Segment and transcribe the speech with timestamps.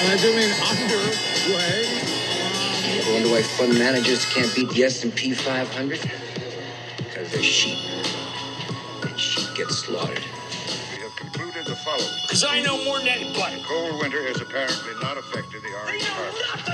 [0.00, 1.84] and I do mean underway.
[3.08, 6.00] I wonder why fund managers can't beat the S&P 500?
[6.98, 7.78] Because they're sheep.
[9.02, 10.22] And sheep get slaughtered.
[10.92, 12.06] We have concluded the following.
[12.22, 13.62] Because I know more than anybody.
[13.66, 16.68] Cold winter has apparently not affected the orange harvest.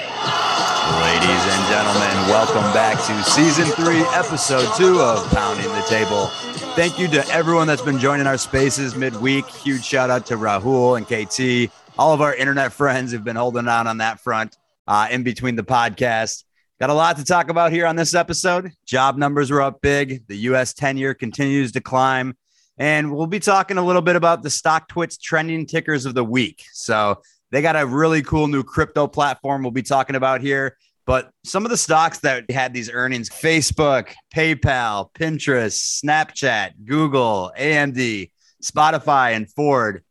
[1.00, 6.27] Ladies and gentlemen, welcome back to season three, episode two of Pounding the Table.
[6.75, 9.46] Thank you to everyone that's been joining our spaces midweek.
[9.46, 13.69] Huge shout out to Rahul and KT, all of our internet friends who've been holding
[13.69, 14.56] on on that front
[14.87, 16.45] uh, in between the podcast.
[16.80, 18.73] Got a lot to talk about here on this episode.
[18.84, 20.27] Job numbers were up big.
[20.27, 20.74] The U.S.
[20.74, 22.36] 10 year continues to climb.
[22.77, 26.64] And we'll be talking a little bit about the StockTwits trending tickers of the week.
[26.72, 27.22] So
[27.52, 30.77] they got a really cool new crypto platform we'll be talking about here.
[31.06, 38.30] But some of the stocks that had these earnings Facebook, PayPal, Pinterest, Snapchat, Google, AMD,
[38.62, 40.02] Spotify, and Ford.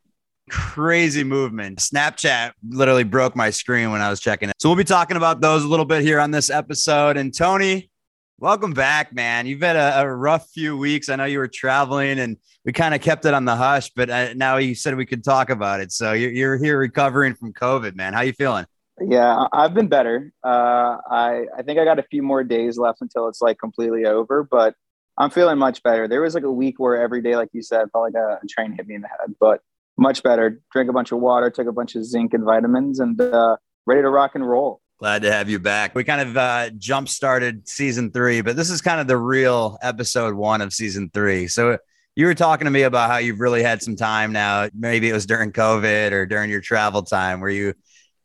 [0.50, 1.78] Crazy movement.
[1.78, 4.54] Snapchat literally broke my screen when I was checking it.
[4.58, 7.16] So we'll be talking about those a little bit here on this episode.
[7.16, 7.90] And Tony,
[8.38, 9.46] welcome back, man.
[9.46, 11.08] You've had a, a rough few weeks.
[11.08, 14.10] I know you were traveling and we kind of kept it on the hush, but
[14.10, 15.92] uh, now you said we could talk about it.
[15.92, 18.12] So you're, you're here recovering from COVID, man.
[18.12, 18.66] How you feeling?
[19.00, 20.32] Yeah, I've been better.
[20.44, 24.04] Uh, I I think I got a few more days left until it's like completely
[24.04, 24.76] over, but
[25.18, 26.06] I'm feeling much better.
[26.06, 28.46] There was like a week where every day, like you said, felt like a, a
[28.48, 29.62] train hit me in the head, but
[29.96, 30.60] much better.
[30.72, 33.56] Drink a bunch of water, took a bunch of zinc and vitamins, and uh,
[33.86, 34.80] ready to rock and roll.
[34.98, 35.94] Glad to have you back.
[35.94, 39.76] We kind of uh, jump started season three, but this is kind of the real
[39.82, 41.48] episode one of season three.
[41.48, 41.78] So
[42.16, 44.68] you were talking to me about how you've really had some time now.
[44.72, 47.74] Maybe it was during COVID or during your travel time where you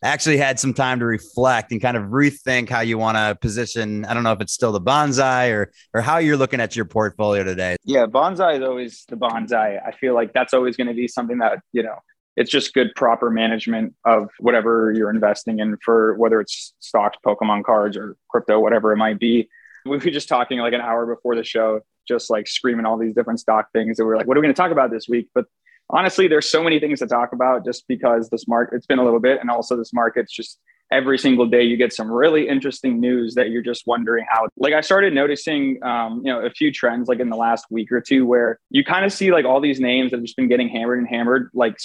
[0.03, 4.05] actually had some time to reflect and kind of rethink how you want to position.
[4.05, 6.85] I don't know if it's still the bonsai or or how you're looking at your
[6.85, 7.75] portfolio today.
[7.83, 9.79] Yeah, bonsai is always the bonsai.
[9.85, 11.95] I feel like that's always going to be something that you know
[12.39, 17.65] it's just good proper management of whatever you're investing in for whether it's stocks, Pokemon
[17.65, 19.49] cards, or crypto, whatever it might be.
[19.85, 23.13] We were just talking like an hour before the show, just like screaming all these
[23.13, 23.99] different stock things.
[23.99, 25.27] And we are like, what are we going to talk about this week?
[25.35, 25.45] But
[25.89, 29.03] honestly, there's so many things to talk about just because this market, it's been a
[29.03, 29.39] little bit.
[29.41, 30.59] And also, this market's just
[30.91, 34.47] every single day you get some really interesting news that you're just wondering how.
[34.57, 37.91] Like, I started noticing, um, you know, a few trends like in the last week
[37.91, 40.47] or two where you kind of see like all these names that have just been
[40.47, 41.49] getting hammered and hammered.
[41.53, 41.77] Like,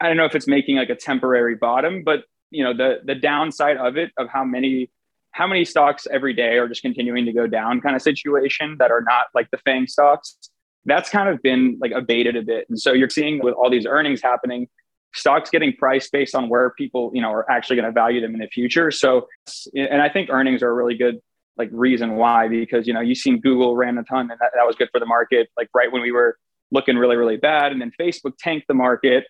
[0.00, 3.14] I don't know if it's making like a temporary bottom, but you know, the the
[3.14, 4.90] downside of it of how many
[5.30, 8.90] how many stocks every day are just continuing to go down kind of situation that
[8.90, 10.36] are not like the FANG stocks
[10.84, 12.66] that's kind of been like abated a bit.
[12.68, 14.68] And so you're seeing with all these earnings happening,
[15.14, 18.34] stocks getting priced based on where people, you know, are actually going to value them
[18.34, 18.90] in the future.
[18.90, 19.28] So,
[19.74, 21.20] and I think earnings are a really good
[21.56, 24.66] like reason why, because, you know, you've seen Google ran a ton and that, that
[24.66, 26.36] was good for the market, like right when we were
[26.70, 27.72] looking really, really bad.
[27.72, 29.26] And then Facebook tanked the market.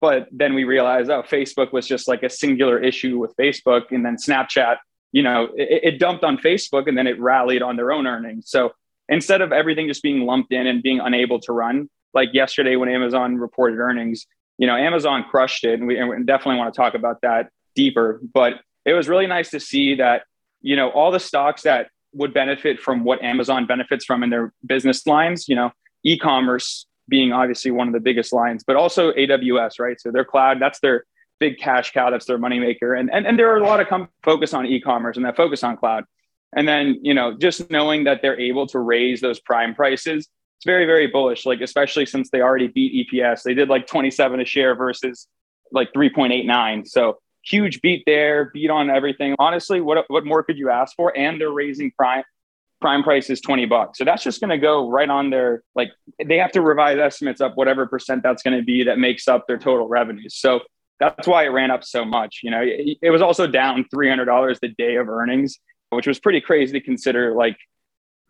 [0.00, 3.84] But then we realized, oh, Facebook was just like a singular issue with Facebook.
[3.90, 4.76] And then Snapchat,
[5.12, 8.50] you know, it, it dumped on Facebook and then it rallied on their own earnings.
[8.50, 8.72] So
[9.08, 12.88] instead of everything just being lumped in and being unable to run, like yesterday when
[12.88, 14.26] Amazon reported earnings,
[14.58, 15.78] you know, Amazon crushed it.
[15.78, 18.20] And we, and we definitely want to talk about that deeper.
[18.32, 20.22] But it was really nice to see that,
[20.62, 24.52] you know, all the stocks that would benefit from what Amazon benefits from in their
[24.64, 25.70] business lines, you know,
[26.02, 30.00] e commerce being obviously one of the biggest lines, but also AWS, right?
[30.00, 31.04] So their cloud, that's their
[31.38, 32.98] big cash cow, that's their moneymaker.
[32.98, 35.36] And, and, and there are a lot of com- focus on e commerce and that
[35.36, 36.04] focus on cloud.
[36.56, 40.64] And then, you know, just knowing that they're able to raise those prime prices, it's
[40.64, 41.44] very, very bullish.
[41.44, 43.42] Like, especially since they already beat EPS.
[43.42, 45.28] They did like 27 a share versus
[45.70, 46.88] like 3.89.
[46.88, 49.34] So huge beat there, beat on everything.
[49.38, 51.16] Honestly, what what more could you ask for?
[51.16, 52.24] And they're raising prime
[52.80, 53.98] prime price is 20 bucks.
[53.98, 55.90] So that's just going to go right on their like
[56.24, 59.46] they have to revise estimates up whatever percent that's going to be that makes up
[59.46, 60.36] their total revenues.
[60.36, 60.60] So
[61.00, 62.40] that's why it ran up so much.
[62.42, 65.58] You know, it, it was also down $300 the day of earnings
[65.90, 67.34] which was pretty crazy to consider.
[67.34, 67.56] Like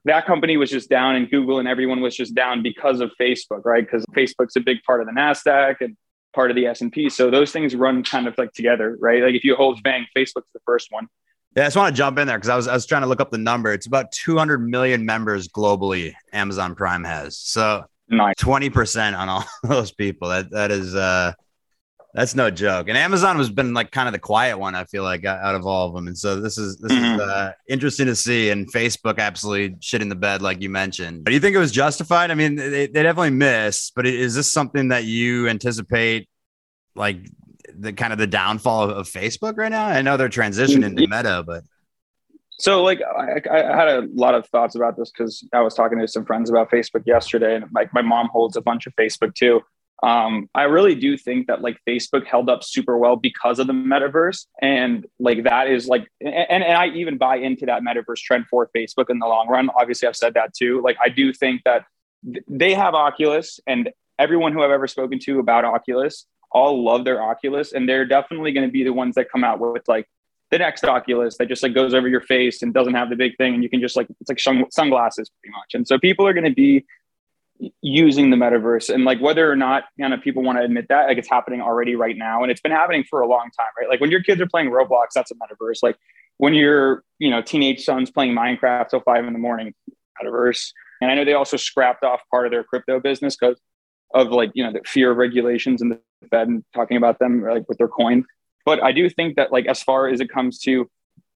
[0.05, 3.65] that company was just down, and Google and everyone was just down because of Facebook,
[3.65, 3.85] right?
[3.85, 5.97] Because Facebook's a big part of the Nasdaq and
[6.35, 7.11] part of the S and P.
[7.11, 9.23] So those things run kind of like together, right?
[9.23, 11.09] Like if you hold FANG, Facebook's the first one.
[11.57, 13.09] Yeah, I just want to jump in there because I was I was trying to
[13.09, 13.73] look up the number.
[13.73, 16.13] It's about 200 million members globally.
[16.33, 17.85] Amazon Prime has so
[18.39, 20.29] twenty percent on all those people.
[20.29, 21.33] That that is uh
[22.17, 22.89] that's no joke.
[22.89, 25.67] And Amazon has been like kind of the quiet one, I feel like, out of
[25.67, 26.07] all of them.
[26.07, 27.21] And so this is this mm-hmm.
[27.21, 28.49] is uh, interesting to see.
[28.49, 31.27] And Facebook absolutely shit in the bed, like you mentioned.
[31.27, 32.31] Do you think it was justified?
[32.31, 36.31] I mean, they, they definitely missed, but is this something that you anticipate,
[36.95, 37.19] like
[37.79, 39.87] the kind of the downfall of, of Facebook right now?
[39.87, 41.65] I know they're transitioning to Meta, but
[42.59, 45.99] so like I, I, had a lot of thoughts about this because I was talking
[45.99, 49.35] to some friends about Facebook yesterday, and like my mom holds a bunch of Facebook
[49.35, 49.61] too.
[50.03, 53.73] Um, I really do think that like Facebook held up super well because of the
[53.73, 54.47] metaverse.
[54.61, 58.69] And like that is like, and, and I even buy into that metaverse trend for
[58.77, 59.71] Facebook in the long run.
[59.71, 60.83] Obviously, I've said that too.
[60.83, 61.87] Like, I do think that
[62.25, 67.05] th- they have Oculus, and everyone who I've ever spoken to about Oculus all love
[67.05, 67.73] their Oculus.
[67.73, 70.07] And they're definitely going to be the ones that come out with like
[70.51, 73.37] the next Oculus that just like goes over your face and doesn't have the big
[73.37, 73.55] thing.
[73.55, 75.75] And you can just like, it's like sunglasses pretty much.
[75.75, 76.85] And so people are going to be
[77.83, 78.93] using the metaverse.
[78.93, 81.61] And like whether or not you know people want to admit that like it's happening
[81.61, 83.89] already right now and it's been happening for a long time right?
[83.89, 85.83] Like when your kids are playing roblox that's a metaverse.
[85.83, 85.97] Like
[86.39, 89.75] when your you know teenage son's playing minecraft till five in the morning
[90.23, 90.73] metaverse.
[91.01, 93.61] And i know they also scrapped off part of their crypto business because
[94.15, 96.01] of like you know the fear of regulations and the
[96.31, 98.25] fed and talking about them like with their coin.
[98.65, 100.91] But i do think that like as far as it comes to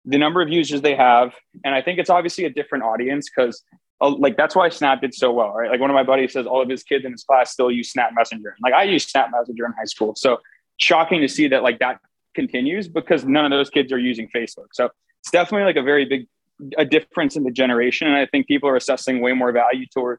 [0.06, 3.62] the number of users they have and i think it's obviously a different audience because
[4.02, 5.70] Oh, like that's why Snap did so well, right?
[5.70, 7.90] Like one of my buddies says all of his kids in his class still use
[7.90, 8.56] Snap Messenger.
[8.62, 10.14] Like I use Snap Messenger in high school.
[10.16, 10.40] So
[10.78, 12.00] shocking to see that like that
[12.34, 14.68] continues because none of those kids are using Facebook.
[14.72, 16.26] So it's definitely like a very big
[16.78, 18.06] a difference in the generation.
[18.06, 20.18] And I think people are assessing way more value toward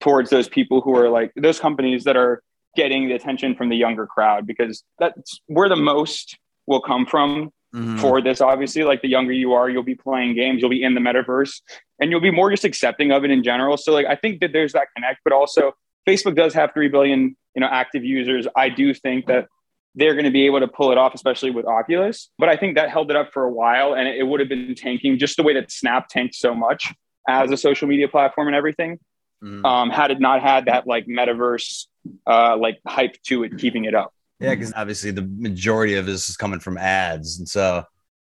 [0.00, 2.42] towards those people who are like those companies that are
[2.76, 7.52] getting the attention from the younger crowd because that's where the most will come from
[7.74, 7.98] mm-hmm.
[7.98, 8.40] for this.
[8.40, 11.60] Obviously, like the younger you are, you'll be playing games, you'll be in the metaverse,
[12.00, 13.76] and you'll be more just accepting of it in general.
[13.76, 15.72] So, like, I think that there's that connect, but also
[16.08, 18.46] Facebook does have three billion, you know, active users.
[18.56, 19.48] I do think that
[19.94, 22.30] they're going to be able to pull it off, especially with Oculus.
[22.38, 24.74] But I think that held it up for a while, and it would have been
[24.74, 26.92] tanking just the way that Snap tanked so much
[27.28, 28.98] as a social media platform and everything.
[29.42, 29.64] Mm-hmm.
[29.64, 31.86] Um, had it not had that like metaverse
[32.26, 34.14] uh, like hype to it, keeping it up.
[34.42, 37.84] Yeah, because obviously the majority of this is coming from ads, and so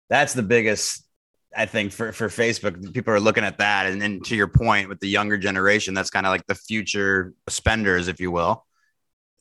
[0.09, 1.03] that's the biggest.
[1.57, 4.89] I think for for Facebook, people are looking at that, and then to your point
[4.89, 8.67] with the younger generation, that's kind of like the future spenders, if you will.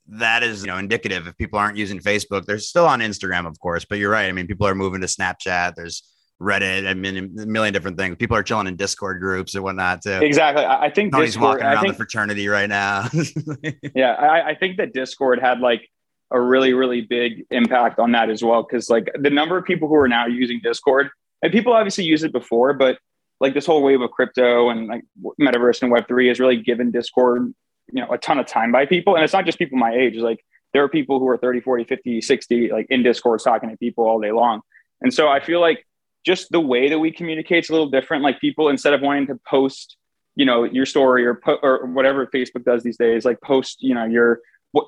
[0.07, 1.27] That is, you know, indicative.
[1.27, 3.85] If people aren't using Facebook, they're still on Instagram, of course.
[3.85, 4.27] But you're right.
[4.27, 5.75] I mean, people are moving to Snapchat.
[5.75, 6.03] There's
[6.43, 6.87] Reddit.
[6.87, 8.17] I mean, a million different things.
[8.17, 10.19] People are chilling in Discord groups and whatnot too.
[10.21, 10.65] Exactly.
[10.65, 13.07] I think Tony's Discord, walking around think, the fraternity right now.
[13.95, 15.87] yeah, I, I, think that Discord had like
[16.33, 18.63] a really really big impact on that as well.
[18.63, 21.09] Because like the number of people who are now using discord
[21.41, 22.97] and people obviously use it before but
[23.39, 25.03] like this whole wave of crypto and like
[25.39, 27.53] metaverse and web3 has really given discord
[27.91, 29.15] you know a ton of time by people.
[29.15, 30.15] And it's not just people my age.
[30.17, 30.43] Like
[30.73, 34.05] there are people who are 30 40 50 60 like in discord talking to people
[34.05, 34.61] all day long.
[35.01, 35.85] And so i feel like
[36.25, 38.23] just the way that we communicate is a little different.
[38.23, 39.97] Like people instead of wanting to post
[40.35, 43.93] you know your story or po- or whatever facebook does these days like post you
[43.93, 44.39] know your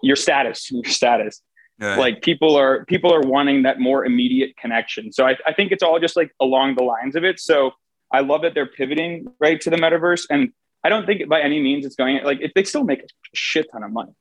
[0.02, 1.42] your status, your status.
[1.80, 1.98] Right.
[1.98, 5.12] Like people are people are wanting that more immediate connection.
[5.12, 7.40] So I, I think it's all just like along the lines of it.
[7.40, 7.72] So
[8.14, 10.54] I love that they're pivoting right to the metaverse, and
[10.86, 13.68] I don't think by any means it's going like if they still make a shit
[13.72, 14.14] ton of money.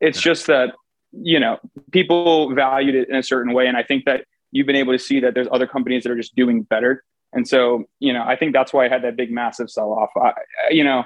[0.00, 0.32] It's yeah.
[0.32, 0.74] just that
[1.10, 1.58] you know
[1.90, 4.98] people valued it in a certain way, and I think that you've been able to
[4.98, 7.02] see that there's other companies that are just doing better.
[7.32, 10.10] And so you know I think that's why I had that big massive sell off.
[10.16, 10.32] I,
[10.70, 11.04] You know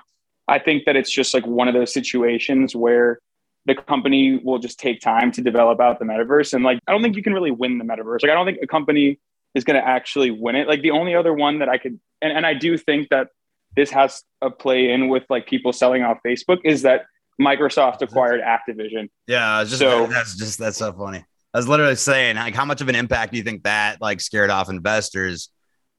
[0.48, 3.20] I think that it's just like one of those situations where
[3.68, 6.54] the company will just take time to develop out the metaverse.
[6.54, 8.22] And like, I don't think you can really win the metaverse.
[8.22, 9.20] Like, I don't think a company
[9.54, 10.66] is going to actually win it.
[10.66, 13.28] Like, the only other one that I could, and, and I do think that
[13.76, 17.04] this has a play in with like people selling off Facebook is that
[17.40, 19.08] Microsoft acquired Activision.
[19.28, 21.24] Yeah, just so that's just that's so funny.
[21.54, 24.20] I was literally saying, like, how much of an impact do you think that like
[24.20, 25.50] scared off investors?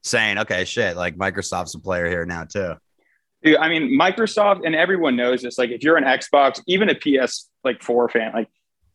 [0.02, 2.74] Saying, okay, shit, like Microsoft's a player here now too.
[3.44, 5.56] I mean, Microsoft and everyone knows this.
[5.56, 8.48] Like, if you're an Xbox, even a PS like four fan, like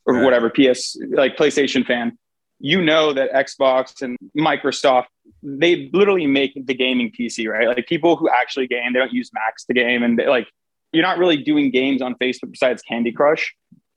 [0.05, 2.17] or whatever PS like PlayStation fan,
[2.59, 5.05] you know that Xbox and Microsoft
[5.41, 7.67] they literally make the gaming PC, right?
[7.67, 10.47] Like people who actually game, they don't use Macs to game, and they, like
[10.91, 13.53] you're not really doing games on Facebook besides Candy Crush,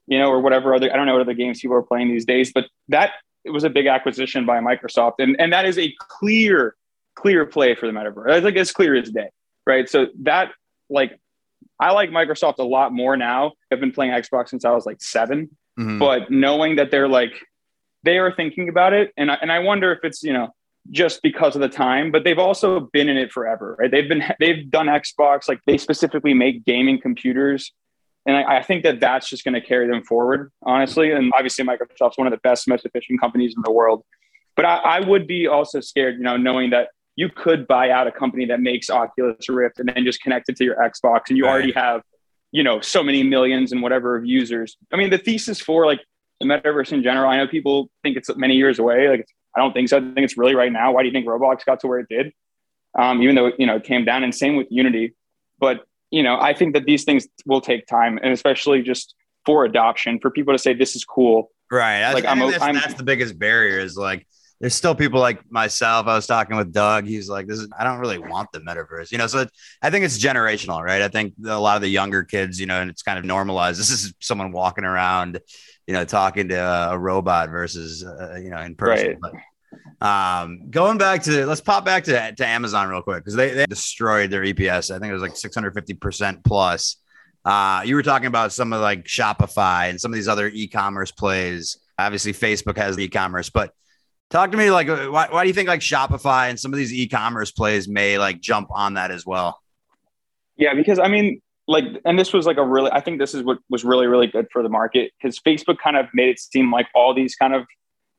[0.07, 2.25] you know, or whatever other I don't know what other games people are playing these
[2.25, 3.13] days, but that
[3.45, 6.75] it was a big acquisition by Microsoft, and and that is a clear
[7.15, 8.37] clear play for the metaverse.
[8.37, 9.29] It's like as clear as day
[9.69, 9.89] right?
[9.89, 10.51] So that
[10.91, 11.19] like
[11.79, 13.53] I like Microsoft a lot more now.
[13.73, 15.49] I've been playing Xbox since I was like 7
[15.79, 15.99] mm-hmm.
[15.99, 17.33] but knowing that they're like
[18.03, 20.49] they are thinking about it, and I, and I wonder if it's you know
[20.91, 23.91] just because of the time, but they've also been in it forever, right?
[23.91, 27.73] They've been they've done Xbox, like they specifically make gaming computers,
[28.27, 31.11] and I, I think that that's just going to carry them forward, honestly.
[31.13, 34.05] And obviously, Microsoft's one of the best, most efficient companies in the world.
[34.57, 38.07] But I, I would be also scared, you know, knowing that you could buy out
[38.07, 41.37] a company that makes Oculus Rift and then just connect it to your Xbox, and
[41.37, 41.51] you right.
[41.51, 42.03] already have,
[42.53, 44.77] you know, so many millions and whatever of users.
[44.93, 46.01] I mean, the thesis for like
[46.39, 49.09] the metaverse in general, I know people think it's many years away.
[49.09, 49.97] Like, I don't think so.
[49.97, 50.93] I think it's really right now.
[50.93, 52.33] Why do you think Roblox got to where it did?
[52.97, 55.17] Um, even though you know it came down, and same with Unity.
[55.59, 59.65] But you know, I think that these things will take time, and especially just for
[59.65, 61.51] adoption for people to say this is cool.
[61.69, 62.13] Right.
[62.13, 64.25] Like, I think that's, I'm- that's the biggest barrier is like
[64.61, 66.07] there's still people like myself.
[66.07, 67.07] I was talking with Doug.
[67.07, 69.29] He's like, this is I don't really want the metaverse, you know.
[69.29, 69.51] So it,
[69.83, 71.01] I think it's generational, right?
[71.01, 73.79] I think a lot of the younger kids, you know, and it's kind of normalized.
[73.89, 75.39] This is someone walking around,
[75.87, 76.57] you know, talking to
[76.91, 79.21] a robot versus, uh, you know, in person.
[79.21, 83.51] But, um, going back to let's pop back to, to Amazon real quick because they,
[83.51, 84.95] they destroyed their EPS.
[84.95, 86.97] I think it was like 650 percent plus.
[87.45, 91.13] Uh, you were talking about some of like Shopify and some of these other e-commerce
[91.13, 91.79] plays.
[91.97, 93.73] Obviously, Facebook has e-commerce, but
[94.31, 96.93] talk to me like why, why do you think like Shopify and some of these
[96.93, 99.61] e-commerce plays may like jump on that as well?
[100.57, 103.43] Yeah, because I mean, like, and this was like a really, I think this is
[103.43, 106.73] what was really, really good for the market because Facebook kind of made it seem
[106.73, 107.65] like all these kind of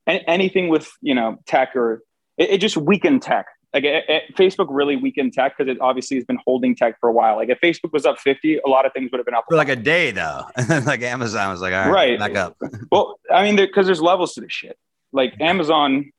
[0.08, 2.02] anything with, you know, tech or
[2.38, 3.46] it, it just weakened tech.
[3.74, 7.10] Like, it, it- Facebook really weakened tech because it obviously has been holding tech for
[7.10, 7.36] a while.
[7.36, 9.46] Like, if Facebook was up 50, a lot of things would have been up.
[9.50, 12.20] For like a day though, and then like Amazon was like, all right, Right.
[12.20, 12.58] back up.
[12.92, 14.78] Well, I mean, because there's levels to this shit.
[15.12, 16.12] Like Amazon,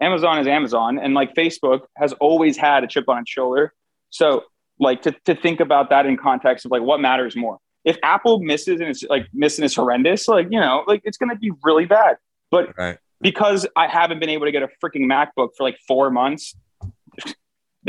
[0.00, 3.72] Amazon is Amazon, and like Facebook has always had a chip on its shoulder.
[4.10, 4.44] So,
[4.78, 7.58] like to to think about that in context of like what matters more.
[7.84, 11.36] If Apple misses and it's like missing is horrendous, like you know, like it's gonna
[11.36, 12.16] be really bad.
[12.50, 12.98] But Right.
[13.20, 16.54] because I haven't been able to get a freaking MacBook for like four months,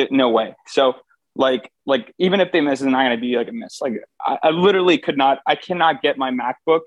[0.09, 0.55] no way.
[0.67, 0.95] So
[1.35, 3.79] like like even if they miss, it's not gonna be like a miss.
[3.81, 3.93] Like
[4.25, 6.81] I, I literally could not, I cannot get my MacBook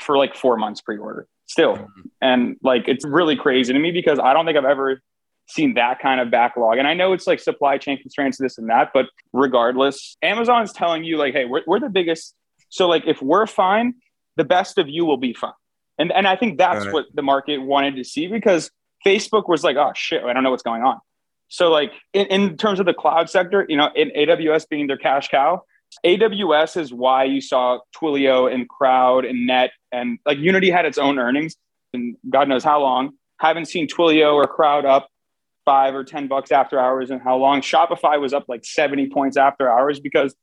[0.00, 1.74] for like four months pre-order still.
[1.74, 2.00] Mm-hmm.
[2.20, 5.00] And like it's really crazy to me because I don't think I've ever
[5.48, 6.78] seen that kind of backlog.
[6.78, 11.04] And I know it's like supply chain constraints, this and that, but regardless, Amazon's telling
[11.04, 12.34] you like, hey, we're, we're the biggest.
[12.70, 13.94] So like if we're fine,
[14.36, 15.52] the best of you will be fine.
[15.98, 16.94] And and I think that's Right.
[16.94, 18.70] what the market wanted to see because
[19.06, 20.98] Facebook was like, oh shit, I don't know what's going on.
[21.48, 24.96] So like in, in terms of the cloud sector, you know, in AWS being their
[24.96, 25.62] cash cow,
[26.04, 30.98] AWS is why you saw Twilio and Crowd and Net and like Unity had its
[30.98, 31.56] own earnings
[31.92, 33.12] and God knows how long.
[33.38, 35.08] Haven't seen Twilio or Crowd up
[35.64, 37.60] five or 10 bucks after hours and how long.
[37.60, 40.34] Shopify was up like 70 points after hours because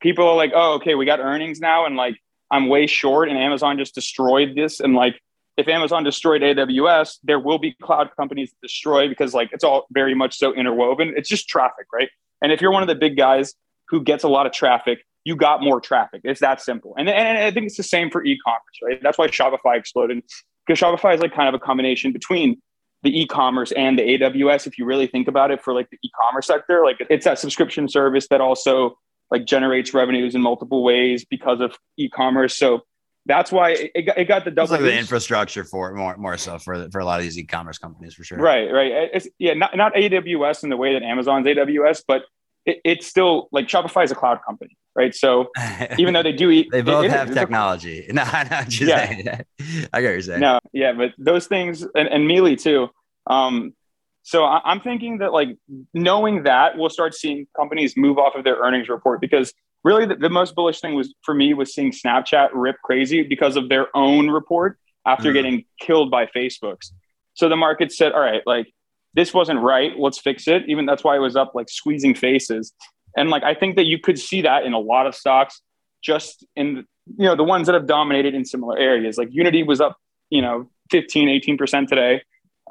[0.00, 1.86] people are like, oh, okay, we got earnings now.
[1.86, 2.16] And like,
[2.50, 4.80] I'm way short and Amazon just destroyed this.
[4.80, 5.20] And like,
[5.56, 9.86] if Amazon destroyed AWS, there will be cloud companies that destroy because like it's all
[9.90, 11.12] very much so interwoven.
[11.16, 12.08] It's just traffic, right?
[12.40, 13.54] And if you're one of the big guys
[13.92, 16.22] who gets a lot of traffic, you got more traffic.
[16.24, 16.94] It's that simple.
[16.98, 18.98] And, and I think it's the same for e-commerce, right?
[19.00, 20.20] That's why Shopify exploded
[20.66, 22.60] because Shopify is like kind of a combination between
[23.02, 24.66] the e-commerce and the AWS.
[24.66, 27.88] If you really think about it for like the e-commerce sector, like it's that subscription
[27.88, 28.96] service that also
[29.30, 32.56] like generates revenues in multiple ways because of e-commerce.
[32.56, 32.80] So
[33.26, 36.16] that's why it, it got, it got the It's like the infrastructure for it more
[36.16, 38.38] more so for for a lot of these e-commerce companies for sure.
[38.38, 39.10] Right, right.
[39.12, 42.22] It's yeah, not not AWS in the way that Amazon's AWS, but
[42.66, 45.14] it, it's still like Shopify is a cloud company, right?
[45.14, 45.48] So
[45.98, 48.06] even though they do eat, they both it- it have is a- technology.
[48.12, 49.06] No, no, just Yeah.
[49.06, 49.28] saying.
[49.28, 50.40] I get what you're saying.
[50.40, 52.88] No, yeah, but those things and, and Mealy too.
[53.26, 53.74] Um,
[54.22, 55.56] so I, I'm thinking that like
[55.94, 59.52] knowing that we'll start seeing companies move off of their earnings report because
[59.84, 63.56] really the, the most bullish thing was for me was seeing Snapchat rip crazy because
[63.56, 65.34] of their own report after Mhm.
[65.34, 66.92] getting killed by Facebook's.
[67.34, 68.72] So the market said, all right, like
[69.14, 69.92] this wasn't right.
[69.98, 70.64] Let's fix it.
[70.68, 72.72] Even that's why it was up like squeezing faces.
[73.16, 75.60] And like I think that you could see that in a lot of stocks,
[76.02, 76.84] just in
[77.18, 79.18] you know the ones that have dominated in similar areas.
[79.18, 79.96] Like Unity was up,
[80.30, 82.22] you know, 15, 18% today.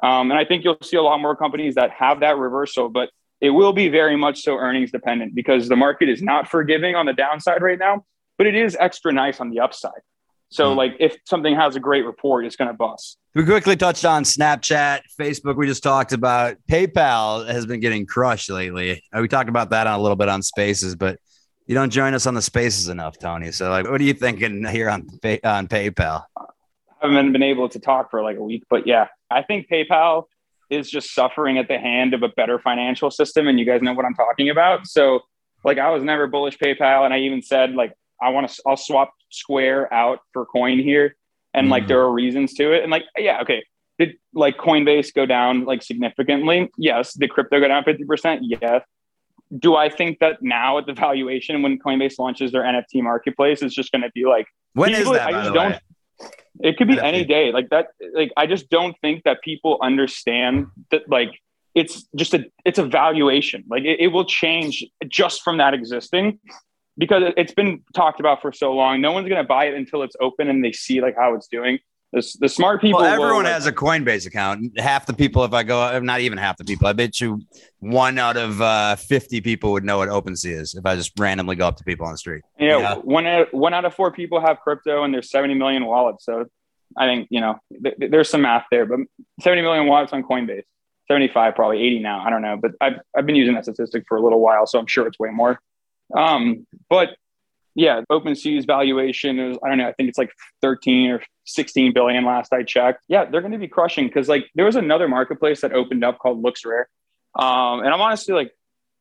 [0.04, 3.10] Um, and I think you'll see a lot more companies that have that reversal, but
[3.40, 7.06] it will be very much so earnings dependent because the market is not forgiving on
[7.06, 8.06] the downside right now,
[8.38, 10.02] but it is extra nice on the upside.
[10.51, 10.77] So, Hmm.
[10.77, 13.17] like, if something has a great report, it's going to bust.
[13.34, 15.55] We quickly touched on Snapchat, Facebook.
[15.55, 19.01] We just talked about PayPal has been getting crushed lately.
[19.15, 21.17] Uh, We talked about that on a little bit on Spaces, but
[21.67, 23.51] you don't join us on the Spaces enough, Tony.
[23.53, 25.08] So, like, what are you thinking here on
[25.46, 26.25] on PayPal?
[26.38, 30.25] I haven't been able to talk for like a week, but yeah, I think PayPal
[30.70, 33.93] is just suffering at the hand of a better financial system, and you guys know
[33.93, 34.86] what I'm talking about.
[34.88, 35.22] So,
[35.63, 38.78] like, I was never bullish PayPal, and I even said like I want to, I'll
[38.78, 41.16] swap Square out for Coin here,
[41.54, 41.88] and like Mhm.
[41.88, 43.63] there are reasons to it, and like yeah, okay,
[44.00, 46.70] did like Coinbase go down like significantly?
[46.78, 47.13] Yes.
[47.13, 48.42] Did crypto go down fifty percent?
[48.44, 48.84] Yes.
[49.58, 53.75] Do I think that now at the valuation when Coinbase launches their NFT marketplace, it's
[53.75, 55.28] just going to be like When is People- that?
[55.28, 55.80] I just don't- way?
[56.63, 60.68] it could be any day like that like i just don't think that people understand
[60.92, 61.32] that like
[61.74, 66.38] it's just a it's a valuation like it, it will change just from that existing
[67.01, 69.74] because it- it's been talked about for so long no one's going to buy it
[69.74, 71.77] until it's open and they see like how it's doing
[72.13, 73.00] The, the smart people.
[73.00, 74.77] Well, will, everyone like- has a Coinbase account.
[74.77, 77.39] Half the people, if I go, not even half the people, I bet you
[77.79, 81.55] one out of uh, 50 people would know what OpenSea is if I just randomly
[81.55, 82.41] go up to people on the street.
[82.60, 82.96] Yeah, Yeah.
[82.96, 86.25] one out, one out of four people have crypto, and there's 70 million wallets.
[86.25, 86.46] So
[86.98, 89.00] I think you know th- th- there's some math there, but
[89.39, 90.63] 70 million wallets on Coinbase,
[91.10, 92.20] 75 probably 80 now.
[92.25, 94.79] I don't know, but I've I've been using that statistic for a little while, so
[94.79, 95.62] I'm sure it's way more.
[96.15, 97.10] Um, but
[97.75, 99.88] yeah, OpenSea's valuation is I don't know.
[99.88, 103.03] I think it's like 13 or 16 billion last I checked.
[103.08, 106.20] Yeah, they're going to be crushing because like there was another marketplace that opened up
[106.20, 106.86] called LooksRare,
[107.36, 108.51] um, and I'm honestly like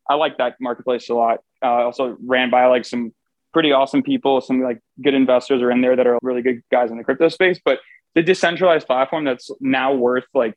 [0.09, 1.40] I like that marketplace a lot.
[1.62, 3.12] Uh, also ran by like some
[3.52, 4.40] pretty awesome people.
[4.40, 7.29] Some like good investors are in there that are really good guys in the crypto
[7.29, 7.61] space.
[7.64, 7.81] But
[8.14, 10.55] the decentralized platform that's now worth like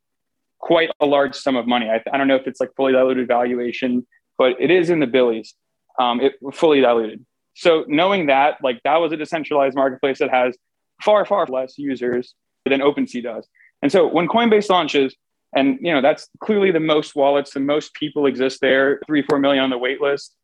[0.60, 1.89] quite a large sum of money.
[1.89, 4.07] I, I don't know if it's like fully diluted valuation,
[4.38, 5.53] but it is in the billies.
[6.00, 7.25] Um, it fully diluted.
[7.55, 10.57] So knowing that, like that was a decentralized marketplace that has
[11.01, 12.33] far, far less users
[12.65, 13.47] than OpenSea does.
[13.81, 15.15] And so when Coinbase launches,
[15.55, 19.38] and you know that's clearly the most wallets, the most people exist there, three, four
[19.38, 20.35] million on the wait list.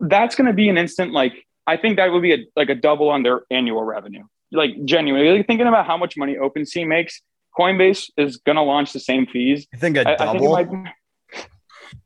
[0.00, 1.34] That's going to be an instant like
[1.66, 4.24] I think that would be a, like a double on their annual revenue.
[4.50, 7.22] Like genuinely like thinking about how much money OpenSea makes,
[7.58, 9.66] Coinbase is going to launch the same fees.
[9.72, 10.76] You think a I, I think it double?
[10.76, 10.94] might.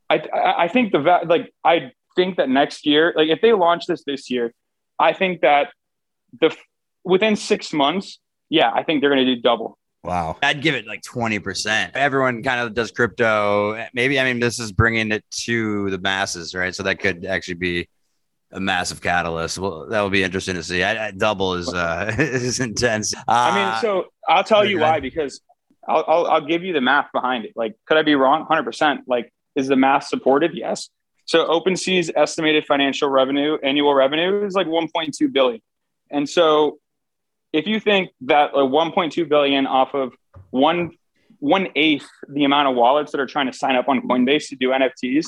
[0.09, 3.53] I I I think the va- like I think that next year, like if they
[3.53, 4.53] launch this this year,
[4.99, 5.69] I think that
[6.41, 6.55] the
[7.03, 9.77] within six months, yeah, I think they're going to do double.
[10.03, 10.37] Wow.
[10.43, 11.91] I'd give it like 20%.
[11.93, 13.85] Everyone kind of does crypto.
[13.93, 16.73] Maybe, I mean, this is bringing it to the masses, right?
[16.73, 17.89] So that could actually be
[18.51, 19.57] a massive catalyst.
[19.57, 20.83] Well, that would be interesting to see.
[20.83, 23.13] I, I, double is uh, is intense.
[23.13, 25.41] Uh, I mean, so I'll tell you why because
[25.87, 27.51] I'll, I'll I'll give you the math behind it.
[27.55, 28.45] Like, could I be wrong?
[28.45, 29.01] Hundred percent.
[29.05, 30.51] Like, is the math supported?
[30.55, 30.89] Yes.
[31.29, 35.61] So OpenSea's estimated financial revenue, annual revenue, is like 1.2 billion,
[36.09, 36.79] and so
[37.53, 40.13] if you think that uh, like 1.2 billion off of
[40.49, 40.89] one
[41.37, 44.55] one eighth the amount of wallets that are trying to sign up on Coinbase to
[44.55, 45.27] do NFTs,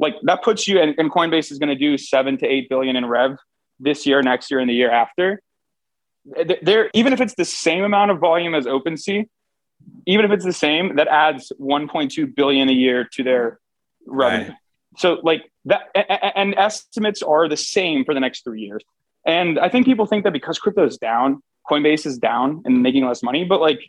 [0.00, 2.96] like that puts you and, and Coinbase is going to do seven to eight billion
[2.96, 3.36] in rev
[3.78, 5.42] this year, next year, and the year after.
[6.62, 9.28] There, even if it's the same amount of volume as OpenSea,
[10.06, 13.60] even if it's the same, that adds 1.2 billion a year to their
[14.06, 14.48] revenue.
[14.48, 14.56] Right.
[14.96, 15.82] So like that,
[16.36, 18.82] and estimates are the same for the next three years.
[19.26, 23.06] And I think people think that because crypto is down, Coinbase is down and making
[23.06, 23.80] less money, but like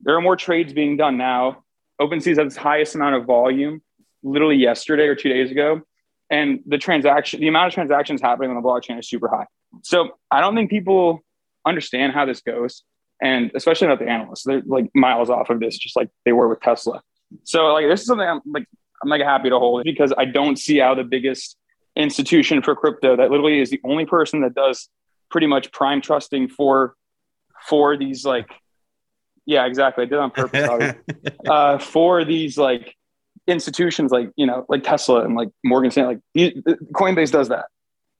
[0.00, 1.64] there are more trades being done now.
[2.00, 3.82] OpenSea's has its highest amount of volume
[4.22, 5.82] literally yesterday or two days ago.
[6.30, 9.46] And the transaction, the amount of transactions happening on the blockchain is super high.
[9.82, 11.20] So I don't think people
[11.64, 12.82] understand how this goes.
[13.22, 14.42] And especially not the analysts.
[14.44, 17.02] They're like miles off of this, just like they were with Tesla.
[17.44, 18.66] So like this is something I'm like
[19.02, 21.56] I'm like happy to hold it because I don't see how the biggest
[21.96, 24.88] institution for crypto that literally is the only person that does
[25.30, 26.94] pretty much prime trusting for
[27.68, 28.48] for these like
[29.44, 30.02] yeah exactly.
[30.02, 30.94] I did on purpose
[31.48, 32.94] uh, for these like
[33.46, 36.54] institutions like you know like tesla and like morgan stanley like
[36.92, 37.66] coinbase does that.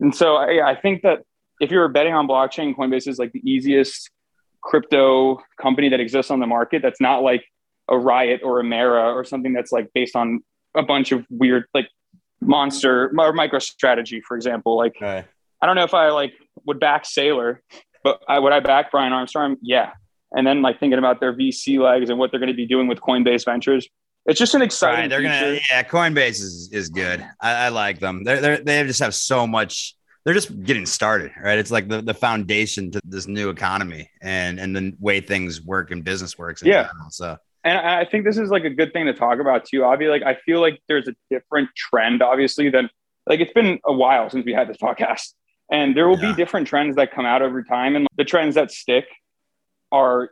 [0.00, 1.22] And so I, I think that
[1.60, 4.10] if you're betting on blockchain coinbase is like the easiest
[4.62, 7.44] crypto company that exists on the market that's not like
[7.88, 10.42] a riot or a mara or something that's like based on
[10.76, 11.88] a bunch of weird like
[12.40, 15.24] monster or microstrategy for example like Right.
[15.60, 16.34] I don't know if I like
[16.66, 17.58] would back Saylor,
[18.04, 19.56] but I would I back Brian Armstrong?
[19.62, 19.92] Yeah.
[20.32, 22.88] And then like thinking about their VC legs and what they're going to be doing
[22.88, 23.88] with Coinbase Ventures.
[24.26, 25.02] It's just an exciting.
[25.02, 25.84] Right, they're gonna yeah.
[25.84, 27.24] Coinbase is, is good.
[27.40, 28.24] I, I like them.
[28.24, 29.94] They're they they just have so much.
[30.24, 31.56] They're just getting started, right?
[31.56, 35.92] It's like the, the foundation to this new economy and and the way things work
[35.92, 36.60] and business works.
[36.64, 36.88] Yeah.
[36.88, 37.10] general.
[37.10, 37.36] So
[37.66, 39.84] and I think this is like a good thing to talk about too.
[39.84, 42.88] Obviously, like I feel like there's a different trend, obviously, than
[43.26, 45.34] like it's been a while since we had this podcast,
[45.70, 46.30] and there will Yeah.
[46.30, 49.06] be different trends that come out over time, and the trends that stick
[49.92, 50.30] are,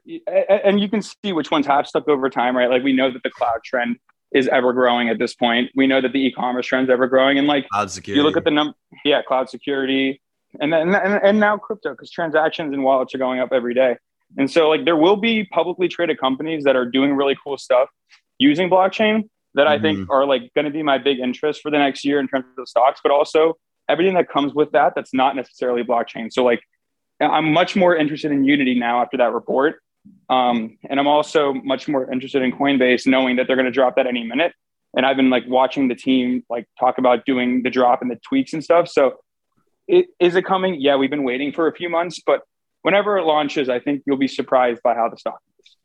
[0.64, 2.70] and you can see which ones have stuck over time, right?
[2.70, 3.97] Like we know that the cloud trend
[4.33, 5.70] is ever growing at this point.
[5.77, 8.18] We know that the e-commerce trend is ever growing, and like cloud security.
[8.20, 10.20] you look at the number, yeah, cloud security,
[10.61, 13.97] and then and, and now crypto because transactions and wallets are going up every day.
[14.37, 17.88] And so, like, there will be publicly traded companies that are doing really cool stuff
[18.38, 21.79] using blockchain that I think are like going to be my big interest for the
[21.79, 23.55] next year in terms of stocks, but also
[23.88, 26.33] everything that comes with that that's not necessarily blockchain.
[26.33, 26.61] So, like,
[27.20, 29.81] I'm much more interested in Unity now after that report.
[30.29, 33.97] Um, and I'm also much more interested in Coinbase, knowing that they're going to drop
[33.97, 34.53] that any minute.
[34.97, 38.18] And I've been like watching the team like talk about doing the drop and the
[38.29, 38.88] tweaks and stuff.
[38.88, 39.14] So,
[39.87, 40.81] it, is it coming?
[40.81, 42.40] Yeah, we've been waiting for a few months, but
[42.85, 45.77] whenever it launches, I think you'll be surprised by how the stock is.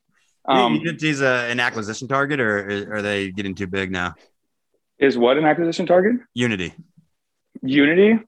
[0.45, 4.13] Um, you think he's a, an acquisition target, or are they getting too big now?
[4.99, 6.17] is what an acquisition target?
[6.33, 6.73] Unity.
[7.61, 8.19] Unity.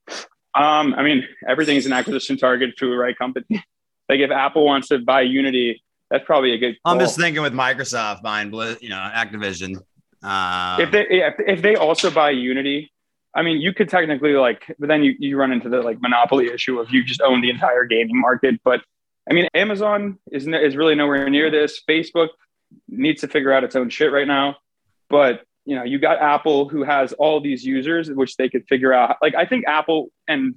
[0.56, 3.64] Um, I mean, everything is an acquisition target to the right company.
[4.10, 6.78] like if Apple wants to buy Unity, that's probably a good.
[6.86, 9.78] I'm just thinking with Microsoft buying, you know, Activision.
[10.24, 12.92] Uh, if they if, if they also buy Unity,
[13.34, 16.48] I mean, you could technically like, but then you you run into the like monopoly
[16.48, 18.60] issue of you just own the entire gaming market.
[18.64, 18.82] But
[19.30, 21.82] I mean, Amazon is is really nowhere near this.
[21.90, 22.30] Facebook
[22.90, 24.58] needs to figure out its own shit right now.
[25.10, 28.94] But you know, you got Apple who has all these users, which they could figure
[28.94, 29.18] out.
[29.22, 30.56] Like, I think Apple and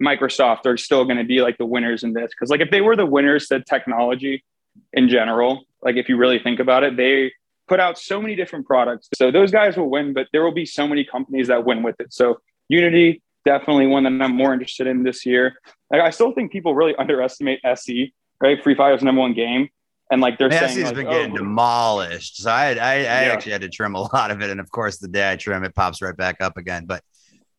[0.00, 2.80] Microsoft are still going to be like the winners in this because, like, if they
[2.80, 4.44] were the winners to technology
[4.92, 7.32] in general, like if you really think about it, they
[7.68, 9.08] put out so many different products.
[9.14, 11.96] So those guys will win, but there will be so many companies that win with
[12.00, 12.12] it.
[12.12, 15.54] So Unity definitely one that I'm more interested in this year.
[15.90, 18.62] Like, I still think people really underestimate SE, right?
[18.62, 19.68] Free Fire's number one game.
[20.10, 22.42] And like they're Messi's saying, like, been oh, getting demolished.
[22.42, 23.32] So I, I, I Yeah.
[23.32, 25.64] actually had to trim a lot of it, and of course, the day I trim,
[25.64, 26.86] it pops right back up again.
[26.86, 27.02] But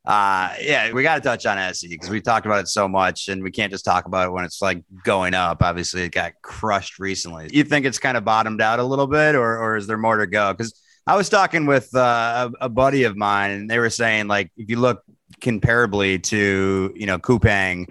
[0.09, 3.27] uh, yeah, we got to touch on SE because we talked about it so much,
[3.27, 5.61] and we can't just talk about it when it's like going up.
[5.61, 7.47] Obviously, it got crushed recently.
[7.53, 10.17] You think it's kind of bottomed out a little bit, or or is there more
[10.17, 10.51] to go?
[10.51, 10.73] Because
[11.05, 14.51] I was talking with uh, a, a buddy of mine, and they were saying like
[14.57, 15.03] if you look
[15.41, 17.87] comparably to you know Coupang.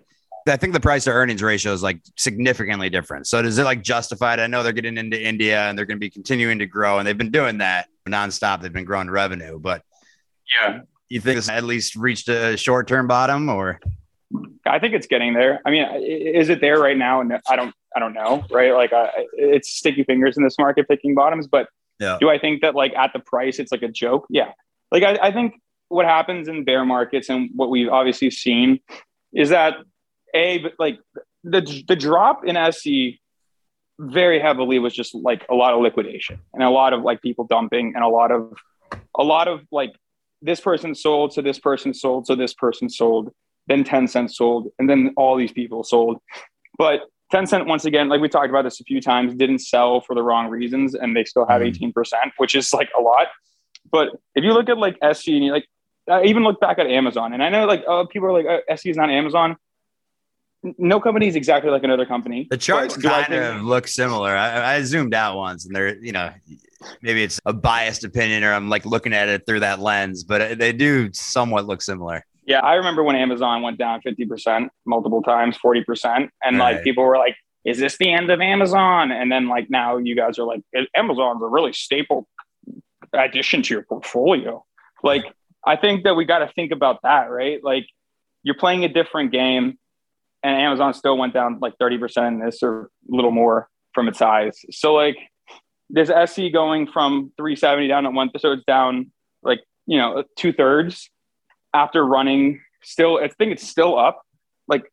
[0.48, 3.28] I think the price to earnings ratio is like significantly different.
[3.28, 4.40] So does it like justified?
[4.40, 7.06] I know they're getting into India and they're going to be continuing to grow, and
[7.06, 8.60] they've been doing that nonstop.
[8.60, 9.82] They've been growing revenue, but
[10.60, 13.80] yeah, you think this at least reached a short term bottom, or
[14.66, 15.60] I think it's getting there.
[15.64, 17.20] I mean, is it there right now?
[17.20, 18.72] And I don't, I don't know, right?
[18.74, 21.46] Like, I, it's sticky fingers in this market picking bottoms.
[21.46, 21.68] But
[21.98, 22.18] Yeah.
[22.20, 24.26] do I think that like at the price, it's like a joke?
[24.28, 24.52] Yeah.
[24.92, 25.54] Like, I, I think
[25.88, 28.80] what happens in bear markets and what we've obviously seen
[29.32, 29.76] is that
[30.34, 30.98] a, but like
[31.44, 33.18] the the drop in SE
[33.98, 37.46] very heavily was just like a lot of liquidation and a lot of like people
[37.46, 38.52] dumping and a lot of
[39.18, 39.92] a lot of like
[40.42, 43.32] this person sold, so this person sold, so this person sold,
[43.66, 46.18] then 10 cents sold, and then all these people sold.
[46.78, 50.14] But Tencent, once again, like we talked about this a few times, didn't sell for
[50.14, 51.66] the wrong reasons, and they still have Mhm.
[51.66, 53.26] 18%, which is like a lot.
[53.90, 55.66] But if you look at like SE, and you like,
[56.08, 58.74] I even look back at Amazon, and I know like uh, people are like, uh,
[58.74, 59.56] SC is not Amazon.
[60.78, 62.46] No company is exactly like another company.
[62.50, 64.30] the charts kind of look similar.
[64.34, 66.30] I, I zoomed out once, and they're you know
[67.02, 70.40] maybe it's a biased opinion, or I'm like looking at it through that lens, but
[70.40, 72.24] uh, they do somewhat look similar.
[72.46, 76.30] Yeah, I remember when Amazon went down 50% multiple times, 40%.
[76.42, 76.76] And Right.
[76.76, 79.10] like people were like, is this the end of Amazon?
[79.12, 80.62] And then like now you guys are like,
[80.96, 82.26] Amazon's a really staple
[83.12, 84.64] addition to your portfolio.
[85.02, 85.24] Like,
[85.66, 87.62] I think that we got to think about that, right?
[87.62, 87.86] Like,
[88.42, 89.78] you're playing a different game,
[90.42, 94.18] and Amazon still went down like 30% in this or a little more from its
[94.18, 94.58] size.
[94.70, 95.16] So, like,
[95.90, 99.10] there's SE going from 370 down at one, so it's down
[99.42, 101.10] like, you know, two thirds
[101.74, 104.22] after running still, I think it's still up
[104.66, 104.90] like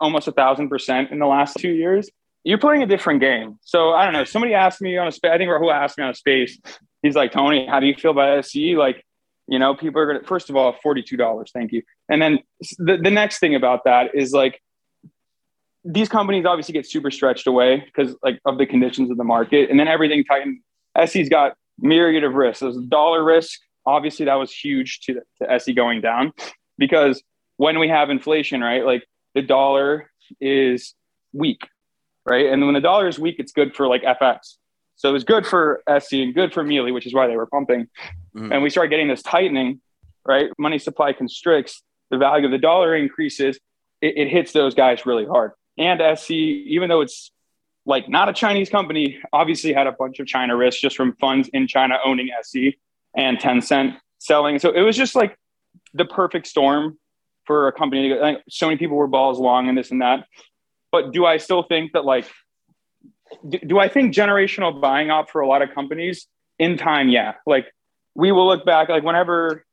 [0.00, 2.08] almost a thousand percent in the last two years.
[2.44, 3.58] You're playing a different game.
[3.62, 4.24] So I don't know.
[4.24, 6.58] Somebody asked me on a space, I think Rahul asked me on a space.
[7.02, 8.76] He's like, Tony, how do you feel about SE?
[8.76, 9.04] Like,
[9.48, 11.46] you know, people are going to, first of all, $42.
[11.52, 11.82] Thank you.
[12.08, 12.38] And then
[12.78, 14.60] the, the next thing about that is like,
[15.86, 19.70] these companies obviously get super stretched away because like of the conditions of the market.
[19.70, 20.60] And then everything tightened.
[21.06, 22.60] SE's got myriad of risks.
[22.60, 23.60] There's dollar risk.
[23.84, 26.32] Obviously, that was huge to, to SE going down
[26.76, 27.22] because
[27.56, 30.94] when we have inflation, right, like the dollar is
[31.32, 31.60] weak,
[32.24, 32.46] right?
[32.46, 34.56] And when the dollar is weak, it's good for like FX.
[34.96, 37.46] So it was good for SE and good for Mealy, which is why they were
[37.46, 37.86] pumping.
[38.34, 38.52] Mhm.
[38.52, 39.80] And we start getting this tightening,
[40.26, 40.50] right?
[40.58, 43.60] Money supply constricts, the value of the dollar increases,
[44.00, 45.52] it, it hits those guys really hard.
[45.78, 47.30] And SE, even though it's
[47.84, 51.48] like not a Chinese company, obviously had a bunch of China risks just from funds
[51.52, 52.76] in China owning SE
[53.16, 54.58] and Tencent selling.
[54.58, 55.36] So it was just like
[55.94, 56.98] the perfect storm
[57.44, 58.08] for a company.
[58.08, 60.26] to- Like, so many people were balls long and this and that.
[60.90, 62.26] But do I still think that like,
[63.48, 66.26] do, do I think generational buying up for a lot of companies
[66.58, 67.08] in time?
[67.08, 67.34] Yeah.
[67.46, 67.66] Like
[68.14, 69.64] we will look back, like whenever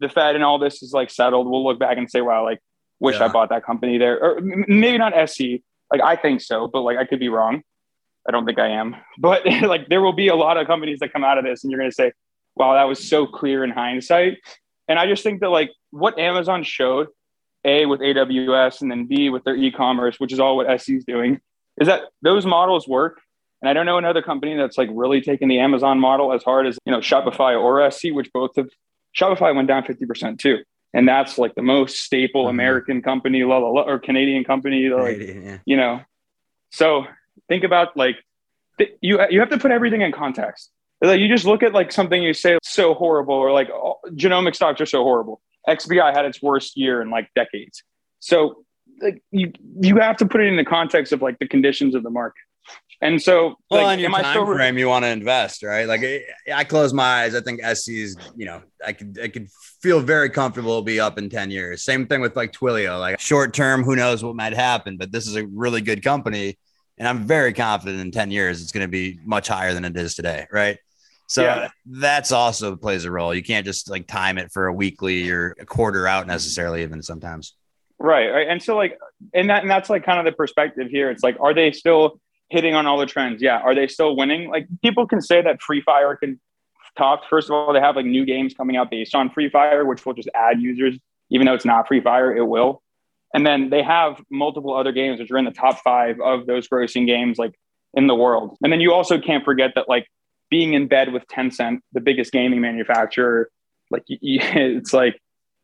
[0.00, 2.58] the Fed and all this is like settled, we'll look back and say, wow, like
[3.02, 4.18] wish I bought that company there.
[4.22, 5.62] Or maybe not SE.
[5.90, 7.62] Like I think so, but like I could be wrong.
[8.26, 8.96] I don't think I am.
[9.18, 11.70] But like there will be a lot of companies that come out of this and
[11.70, 12.12] you're going to say,
[12.54, 14.38] wow, that was so clear in hindsight.
[14.88, 17.08] And I just think that like what Amazon showed,
[17.64, 20.94] A, with AWS, and then B, with their e commerce, which is all what SE
[20.94, 21.40] is doing,
[21.80, 23.20] is that those models work.
[23.60, 26.66] And I don't know another company that's like really taking the Amazon model as hard
[26.66, 28.68] as, you know, Shopify or SE, which both have,
[29.16, 30.58] Shopify went down 50% too.
[30.94, 32.50] And that's like the most staple Mhm.
[32.50, 34.88] American company, la, la, la, or Canadian company.
[34.88, 35.58] Like, Yeah.
[35.66, 36.00] you know
[36.74, 37.04] so
[37.48, 38.16] think about like
[38.78, 40.70] th- you you have to put everything in context
[41.02, 44.54] like you just look at like something you say so horrible or like oh, genomic
[44.54, 47.82] stocks are so horrible xbi had its worst year in like decades
[48.20, 48.64] so
[49.02, 52.02] like you you have to put it in the context of like the conditions of
[52.02, 52.40] the market
[53.02, 55.64] And so, well, like, in your am I time still frame, you want to invest,
[55.64, 55.88] right?
[55.88, 56.22] Like I,
[56.54, 57.34] I close my eyes.
[57.34, 59.48] I think SE is, you know, I could, I could
[59.82, 61.82] feel very comfortable it'll be up in 10 years.
[61.82, 65.26] Same thing with like Twilio, like short term, who knows what might happen, but this
[65.26, 66.56] is a really good company.
[66.96, 69.96] And I'm very confident in 10 years, it's going to be much higher than it
[69.96, 70.46] is today.
[70.52, 70.78] Right.
[71.26, 71.70] So Yeah.
[71.84, 73.34] that's also plays a role.
[73.34, 77.02] You can't just like time it for a weekly or a quarter out necessarily, even
[77.02, 77.54] sometimes.
[77.98, 78.46] Right, right.
[78.48, 78.96] And so like
[79.34, 81.10] and that and that's like kind of the perspective here.
[81.10, 82.20] It's like, are they still
[82.52, 83.42] hitting on all the trends?
[83.42, 83.58] Yeah.
[83.58, 84.50] Are they still winning?
[84.50, 86.38] Like people can say that Free Fire can
[86.96, 87.22] talk.
[87.28, 90.04] First of all, they have like new games coming out based on Free Fire, which
[90.04, 90.98] will just add users,
[91.30, 92.82] even though it's not Free Fire, it will.
[93.34, 96.68] And then they have multiple other games which are in the top five of those
[96.68, 97.54] grossing games like
[97.94, 98.58] in the world.
[98.62, 100.06] And then you also can't forget that like
[100.50, 103.50] being in bed with Tencent, the biggest gaming manufacturer,
[103.90, 105.18] like it's like,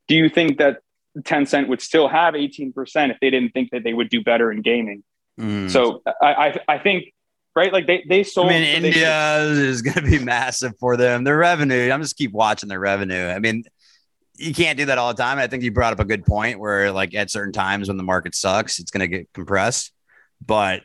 [0.06, 0.78] do you think that
[1.20, 2.72] Tencent would still have 18%
[3.10, 5.04] if they didn't think that they would do better in gaming?
[5.38, 5.70] Mm.
[5.70, 7.12] So I, I, I think,
[7.54, 7.72] right?
[7.72, 8.48] Like they, they sold.
[8.48, 11.24] I mean, so India is going to be massive for them.
[11.24, 13.26] Their revenue, I'm just keep watching their revenue.
[13.28, 13.64] I mean,
[14.36, 15.38] you can't do that all the time.
[15.38, 18.04] I think you brought up a good point where, like, at certain times when the
[18.04, 19.92] market sucks, it's going to get compressed.
[20.44, 20.82] But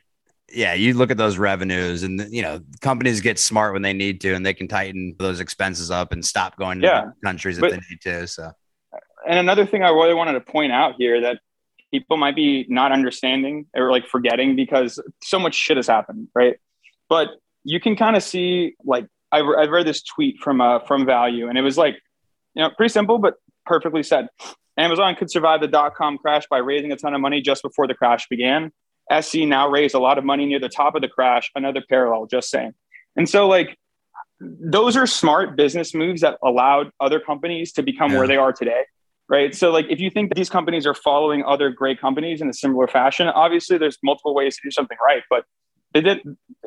[0.52, 4.22] yeah, you look at those revenues, and you know, companies get smart when they need
[4.22, 7.62] to, and they can tighten those expenses up and stop going to Yeah, countries if
[7.62, 8.28] but- they need to.
[8.28, 8.52] So
[9.28, 11.40] and another thing I really wanted to point out here that
[11.94, 16.56] people might be not understanding or like forgetting because so much shit has happened, right?
[17.08, 17.28] But
[17.64, 21.48] you can kind of see like I, I read this tweet from uh, from Value,
[21.50, 21.96] and it was like
[22.56, 24.28] you know pretty simple but perfectly said.
[24.76, 27.88] Amazon could survive the dot com crash by raising a ton of money just before
[27.88, 28.72] the crash began.
[29.12, 31.52] SE now raised a lot of money near the top of the crash.
[31.54, 32.74] Another parallel, just saying.
[33.16, 33.78] And so like
[34.40, 38.18] those are smart business moves that allowed other companies to become Yeah.
[38.18, 38.84] where they are today
[39.34, 39.56] right?
[39.56, 42.54] So like if you think that these companies are following other great companies in a
[42.54, 45.44] similar fashion obviously there's multiple ways to do something right but
[45.94, 46.20] they did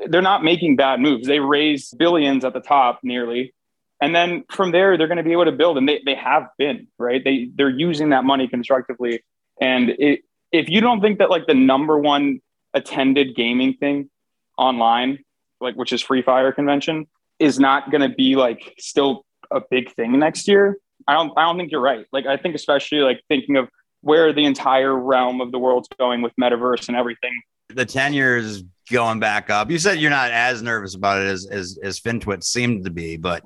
[0.08, 1.26] they're not making bad moves.
[1.26, 3.54] They raised billions at the top nearly.
[4.00, 6.44] And then from there they're going to be able to build and they, they have
[6.58, 7.22] been right?
[7.22, 9.22] They they're using that money constructively.
[9.60, 10.20] And it,
[10.52, 12.40] if you don't think that like the number one
[12.74, 14.10] attended gaming thing
[14.58, 15.18] online
[15.60, 17.06] like which is free fire convention
[17.38, 20.76] is not going to be like still a big thing next year
[21.08, 23.68] i don't i don't think you're right like i think especially like thinking of
[24.02, 27.32] where the entire realm of the world's going with metaverse and everything
[27.68, 29.70] the 10 years going back up.
[29.70, 33.16] You said you're not as nervous about it as as, as FinTwit seemed to be,
[33.16, 33.42] but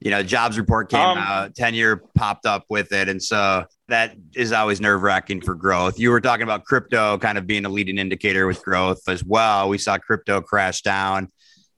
[0.00, 3.08] you know, jobs report came Um, out, tenure popped up with it.
[3.08, 5.98] And so that is always nerve wracking for growth.
[5.98, 9.68] You were talking about crypto kind of being a leading indicator with growth as well.
[9.68, 11.32] We saw crypto crash down.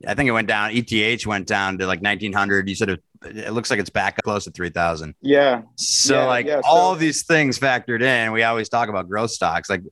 [0.06, 0.70] I think it went down.
[0.74, 2.68] ETH went down to like 1900.
[2.68, 5.14] You said it, it looks like it's back up close to 3000.
[5.20, 8.88] yeah So Yeah, like yeah, all so- of these things factored in, we always talk
[8.88, 9.68] about growth stocks.
[9.68, 9.82] Like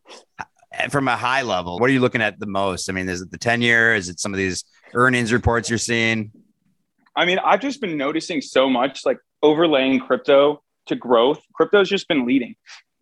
[0.90, 2.88] from a high level, what are you looking at the most?
[2.88, 3.94] I mean, is it the 10 year?
[3.94, 4.64] Is it some of these
[4.94, 6.30] earnings reports you're seeing?
[7.16, 11.40] I mean, I've just been noticing so much like overlaying crypto to growth.
[11.54, 12.54] Crypto's just been leading.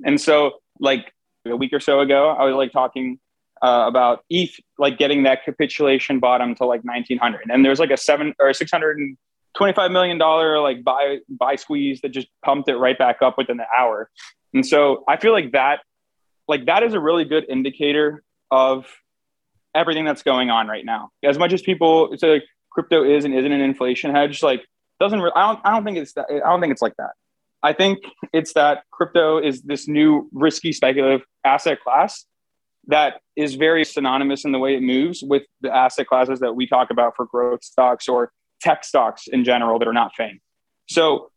[0.05, 1.12] And so, like
[1.47, 3.19] a week or so ago, I was like talking
[3.62, 7.43] uh, about ETH, like getting that capitulation bottom to like 1900.
[7.51, 8.53] And there's like a seven or
[9.59, 13.66] $625 million like buy, buy squeeze that just pumped it right back up within the
[13.77, 14.11] hour.
[14.55, 15.81] And so I feel like that,
[16.49, 18.87] like that is a really good indicator of
[19.75, 21.11] everything that's going on right now.
[21.23, 24.62] As much as people say like, crypto is and isn't an inflation hedge like
[25.01, 27.12] doesn't re- I don't I don't think it's that I don't think it's like that.
[27.62, 28.01] I think
[28.33, 32.27] it's that crypto is this new risky speculative asset class
[32.88, 36.66] that is very synonymous in the way it moves with the asset classes that we
[36.66, 40.40] talk about for growth stocks or tech stocks in general that are not FANG.
[40.88, 41.31] So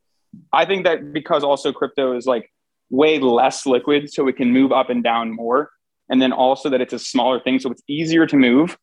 [0.54, 2.52] I think that because also crypto is like
[2.90, 5.72] way less liquid so it can move up and down more
[6.10, 8.78] and then also that it's a smaller thing so it's easier to move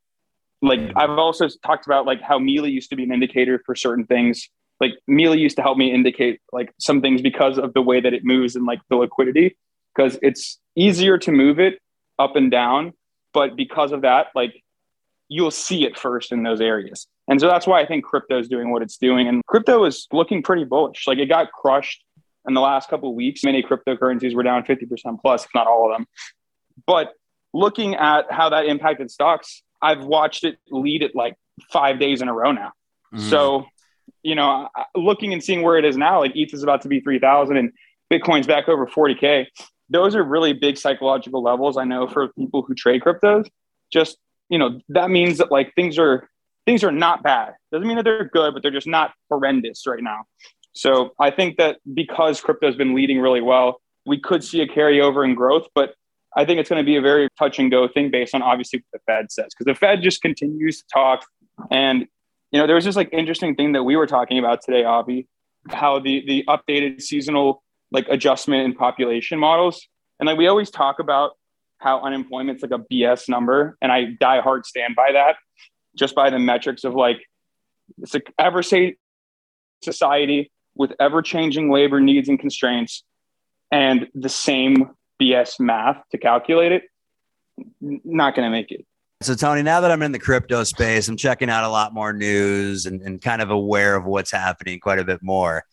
[0.62, 4.06] like I've also talked about like how Mealy used to be an indicator for certain
[4.06, 4.48] things.
[4.80, 8.14] Like Mealy used to help me indicate like some things because of the way that
[8.14, 9.56] it moves and like the liquidity,
[9.94, 11.78] because it's easier to move it
[12.18, 12.94] up and down.
[13.32, 14.62] But because of that, like
[15.28, 17.06] you'll see it first in those areas.
[17.28, 19.26] And so that's why I think crypto is doing what it's doing.
[19.28, 21.06] And crypto is looking pretty bullish.
[21.06, 22.04] Like it got crushed
[22.46, 23.42] in the last couple of weeks.
[23.42, 26.06] Many cryptocurrencies were down 50% plus, if not all of them.
[26.86, 27.12] But
[27.52, 31.36] looking at how that impacted stocks, I've watched it lead it like
[31.72, 32.72] five days in a row now.
[33.14, 33.30] Mm.
[33.30, 33.66] So,
[34.22, 37.00] you know, looking and seeing where it is now, like ETH is about to be
[37.00, 37.72] 3,000 and
[38.12, 39.46] Bitcoin's back over 40K.
[39.90, 41.76] Those are really big psychological levels.
[41.76, 43.48] I know for people who trade cryptos,
[43.92, 44.16] just,
[44.48, 46.28] you know, that means that like things are,
[46.66, 47.54] things are not bad.
[47.72, 50.24] Doesn't mean that they're good, but they're just not horrendous right now.
[50.74, 54.66] So I think that because crypto has been leading really well, we could see a
[54.66, 55.94] carryover in growth, but
[56.36, 58.84] I think it's going to be a very touch and go thing based on obviously
[58.90, 61.24] what the Fed says, because the Fed just continues to talk.
[61.70, 62.06] And,
[62.50, 65.26] you know, there was this like interesting thing that we were talking about today, Avi,
[65.70, 69.80] how the, the updated seasonal like adjustment in population models.
[70.20, 71.32] And like we always talk about
[71.78, 73.78] how unemployment's like a BS number.
[73.80, 75.36] And I die hard stand by that
[75.96, 77.18] just by the metrics of like
[77.98, 78.62] it's like ever
[79.82, 83.04] society with ever changing labor needs and constraints
[83.72, 86.82] and the same BS math to calculate it,
[87.80, 88.84] not going to make it.
[89.22, 92.12] So, Tony, now that I'm in the crypto space, I'm checking out a lot more
[92.12, 95.64] news and, and kind of aware of what's happening quite a bit more.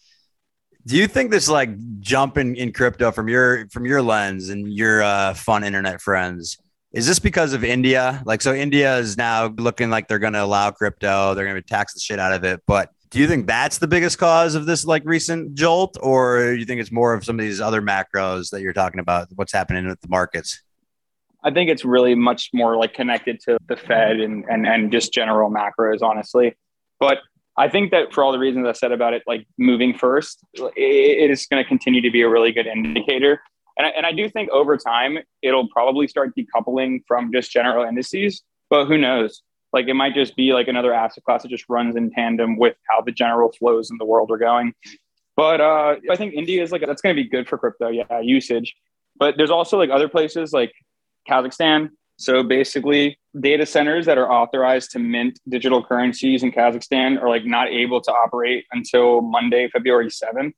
[0.85, 4.71] Do you think this like jump in, in crypto from your from your lens and
[4.71, 6.57] your uh, fun internet friends
[6.93, 8.21] is this because of India?
[8.25, 11.33] Like, so India is now looking like they're going to allow crypto.
[11.33, 12.61] They're going to tax the shit out of it.
[12.67, 16.59] But do you think that's the biggest cause of this like recent jolt, or do
[16.59, 19.27] you think it's more of some of these other macros that you're talking about?
[19.35, 20.61] What's happening with the markets?
[21.43, 25.13] I think it's really much more like connected to the Fed and and and just
[25.13, 26.55] general macros, honestly.
[26.99, 27.19] But
[27.55, 31.29] I think that for all the reasons I said about it, like moving first, it
[31.29, 33.41] is going to continue to be a really good indicator.
[33.77, 37.85] And I, and I do think over time it'll probably start decoupling from just general
[37.85, 39.41] indices, but who knows?
[39.71, 42.75] Like it might just be like another asset class that just runs in tandem with
[42.89, 44.73] how the general flows in the world are going.
[45.35, 48.19] But uh, I think India is like that's going to be good for crypto, yeah,
[48.19, 48.75] usage.
[49.17, 50.71] But there's also like other places like
[51.27, 51.89] Kazakhstan.
[52.17, 57.45] So basically, data centers that are authorized to mint digital currencies in Kazakhstan are like
[57.45, 60.53] not able to operate until Monday, February 7th.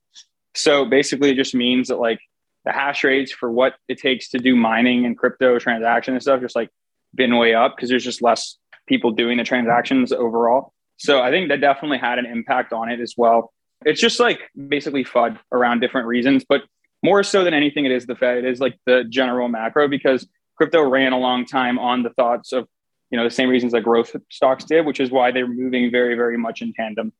[0.55, 2.19] So basically, it just means that like
[2.65, 6.41] the hash rates for what it takes to do mining and crypto transaction and stuff
[6.41, 6.69] just like
[7.13, 10.73] been way up because there's just less people doing the transactions overall.
[10.97, 13.53] So I think that definitely had an impact on it as well.
[13.85, 16.61] It's just like basically FUD around different reasons, but
[17.03, 18.39] more so than anything, it is the Fed.
[18.39, 22.51] It is like the general macro because crypto ran a long time on the thoughts
[22.51, 22.67] of,
[23.11, 26.15] you know, the same reasons that growth stocks did, which is why they're moving very,
[26.15, 27.13] very much in tandem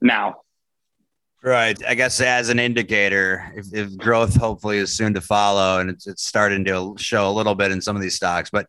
[0.00, 0.36] now.
[1.42, 1.78] Right.
[1.86, 6.06] I guess as an indicator, if, if growth hopefully is soon to follow and it's,
[6.06, 8.66] it's starting to show a little bit in some of these stocks, but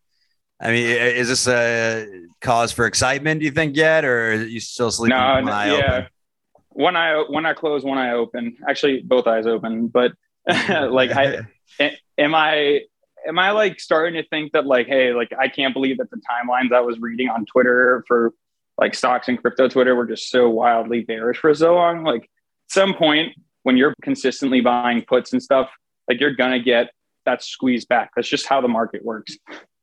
[0.61, 2.07] I mean, is this a
[2.39, 3.39] cause for excitement?
[3.39, 5.17] Do you think yet, or are you still sleeping?
[5.17, 5.93] No, one eye yeah.
[5.93, 6.07] Open?
[6.69, 8.57] One eye, one eye closed, one eye open.
[8.69, 9.87] Actually, both eyes open.
[9.87, 10.13] But
[10.47, 11.39] like, I
[12.17, 12.81] am I
[13.27, 16.17] am I like starting to think that like, hey, like I can't believe that the
[16.17, 18.31] timelines I was reading on Twitter for
[18.77, 22.03] like stocks and crypto Twitter were just so wildly bearish for so long.
[22.03, 22.29] Like,
[22.71, 25.69] some point when you're consistently buying puts and stuff,
[26.07, 26.91] like you're gonna get
[27.25, 28.11] that squeeze back.
[28.15, 29.37] That's just how the market works.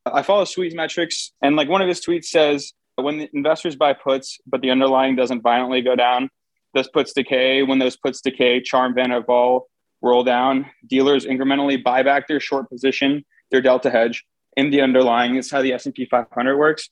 [0.05, 3.93] I follow Squeeze Metrics, and like one of his tweets says, when the investors buy
[3.93, 6.29] puts, but the underlying doesn't violently go down,
[6.73, 7.63] those puts decay.
[7.63, 9.67] When those puts decay, charm van vol
[10.01, 10.65] roll down.
[10.87, 14.25] Dealers incrementally buy back their short position, their delta hedge
[14.57, 15.35] in the underlying.
[15.35, 16.89] It's how the S&P 500 works.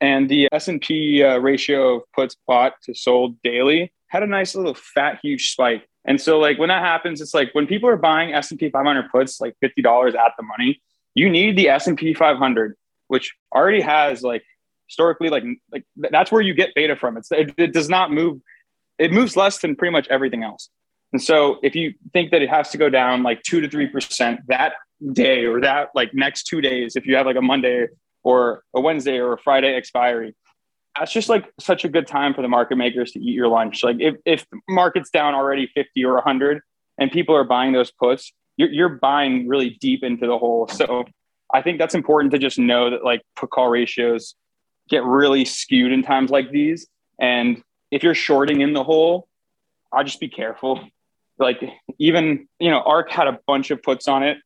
[0.00, 4.74] And the S&P uh, ratio of puts bought to sold daily had a nice little
[4.74, 5.88] fat, huge spike.
[6.04, 9.40] And so like when that happens, it's like when people are buying S&P 500 puts
[9.40, 10.82] like $50 at the money,
[11.14, 12.76] you need the S&P 500,
[13.08, 14.42] which already has like
[14.88, 17.16] historically like like that's where you get beta from.
[17.16, 18.40] It's it, it does not move.
[18.98, 20.68] It moves less than pretty much everything else.
[21.12, 23.86] And so if you think that it has to go down like two to three
[23.86, 24.72] percent that
[25.12, 27.86] day or that like next two days, if you have like a Monday
[28.24, 30.34] or a Wednesday or a Friday expiry,
[30.98, 33.82] that's just like such a good time for the market makers to eat your lunch.
[33.82, 36.60] Like if if the market's down already 50 or 100
[36.98, 40.68] and people are buying those puts, you're, you're buying really deep into the hole.
[40.68, 41.04] So
[41.52, 44.34] I think that's important to just know that like put call ratios
[44.88, 46.86] get really skewed in times like these.
[47.18, 49.28] And if you're shorting in the hole,
[49.92, 50.80] I'll just be careful.
[51.38, 51.62] Like
[51.98, 54.38] even, you know, ARKK had a bunch of puts on it,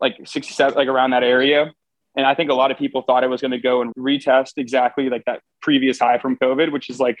[0.00, 1.72] like 67, like around that area.
[2.14, 4.52] And I think a lot of people thought it was going to go and retest
[4.58, 7.18] exactly like that previous high from COVID, which is like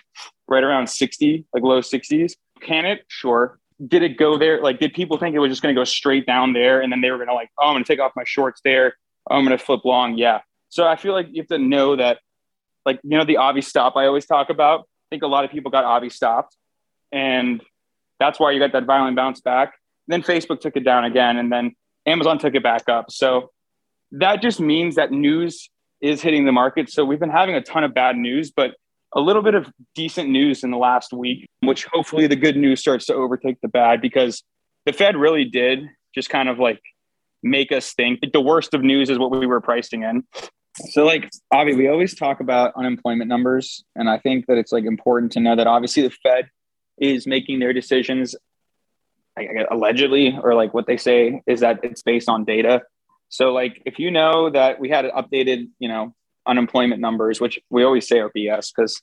[0.48, 2.34] right around 60, like low 60s.
[2.60, 3.04] Can it?
[3.08, 4.62] Sure did it go there?
[4.62, 7.00] Like, did people think it was just going to go straight down there and then
[7.00, 8.94] they were going to like, oh, I'm going to take off my shorts there.
[9.28, 10.16] Oh, I'm going to flip long.
[10.16, 10.40] Yeah.
[10.68, 12.18] So I feel like you have to know that,
[12.86, 14.80] like, you know, the Avi stop I always talk about.
[14.80, 16.56] I think a lot of people got Avi stopped,
[17.12, 17.62] and
[18.18, 19.74] that's why you got that violent bounce back.
[20.08, 21.76] Then Facebook took it down again, and then
[22.06, 23.10] Amazon took it back up.
[23.10, 23.50] So
[24.12, 26.90] that just means that news is hitting the market.
[26.90, 28.74] So we've been having a ton of bad news, but
[29.14, 32.80] a little bit of decent news in the last week, which hopefully the good news
[32.80, 34.42] starts to overtake the bad because
[34.86, 35.80] the Fed really did
[36.14, 36.80] just kind of like
[37.42, 40.24] make us think the worst of news is what we were pricing in.
[40.90, 43.84] So, like, Avi, we always talk about unemployment numbers.
[43.94, 46.48] And I think that it's like important to know that obviously the Fed
[46.98, 48.34] is making their decisions
[49.70, 52.82] allegedly, or like what they say is that it's based on data.
[53.32, 56.14] So like if you know that we had updated, you know,
[56.46, 59.00] unemployment numbers, which we always say are BS because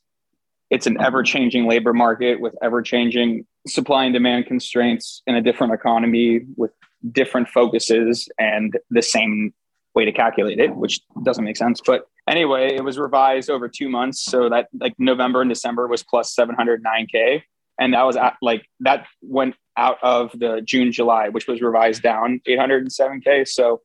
[0.70, 5.42] it's an ever changing labor market with ever changing supply and demand constraints in a
[5.42, 6.72] different economy with
[7.12, 9.52] different focuses and the same
[9.96, 11.82] way to calculate it, which doesn't make sense.
[11.84, 14.24] But anyway, it was revised over two months.
[14.24, 17.42] So that like November and December was plus 709K.
[17.80, 22.04] And that was at, like, that went out of the June, July, which was revised
[22.04, 23.48] down 807K.
[23.48, 23.82] So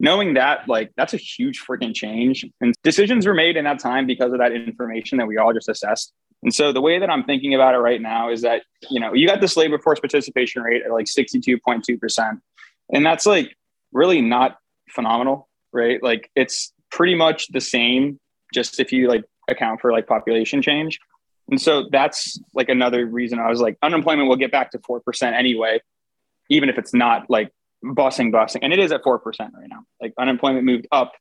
[0.00, 2.46] knowing that, like, that's a huge freaking change.
[2.60, 5.68] And decisions were made in that time because of that information that we all just
[5.68, 6.12] assessed.
[6.42, 9.12] And so the way that I'm thinking about it right now is that, you know,
[9.12, 12.40] you got this labor force participation rate at like 62.2%.
[12.92, 13.56] And that's like
[13.92, 16.00] really not phenomenal, right?
[16.02, 18.20] Like it's pretty much the same,
[18.54, 21.00] just if you like account for like population change.
[21.50, 25.32] And so that's like another reason I was like, unemployment will get back to 4%
[25.32, 25.80] anyway,
[26.50, 27.50] even if it's not like
[27.84, 28.60] busing, busing.
[28.62, 29.84] And it is at 4% right now.
[30.00, 31.12] Like unemployment moved up,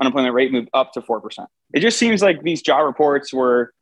[0.00, 1.46] unemployment rate moved up to 4%.
[1.74, 3.72] It just seems like these job reports were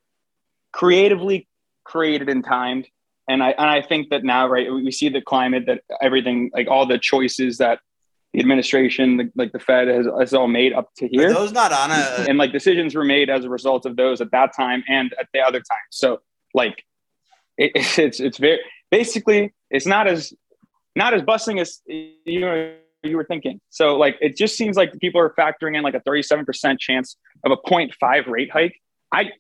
[0.72, 1.49] creatively
[1.85, 2.89] created and timed.
[3.28, 6.68] And I, and I think that now, right, we see the climate that everything, like
[6.68, 7.81] all the choices that
[8.33, 11.31] the administration, the, like the Fed has, has all made up to here.
[11.31, 14.20] Are those not on a and like decisions were made as a result of those
[14.20, 15.78] at that time and at the other time.
[15.91, 16.20] So
[16.55, 16.85] like
[17.59, 18.61] it, it's it's very
[18.91, 20.33] basically it's not as
[20.97, 23.61] not as busting as you know you were thinking.
[23.70, 27.53] So like it just seems like people are factoring in like a 37% chance of
[27.53, 28.76] a 0.5 rate hike.
[29.12, 29.30] I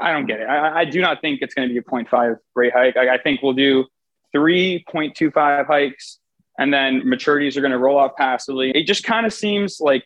[0.00, 0.44] I don't get it.
[0.44, 2.96] I, I do not think it's going to be a 0.5 rate hike.
[2.96, 3.84] I, I think we'll do
[4.34, 6.18] 3.25 hikes
[6.58, 8.70] and then maturities are going to roll off passively.
[8.70, 10.04] It just kind of seems like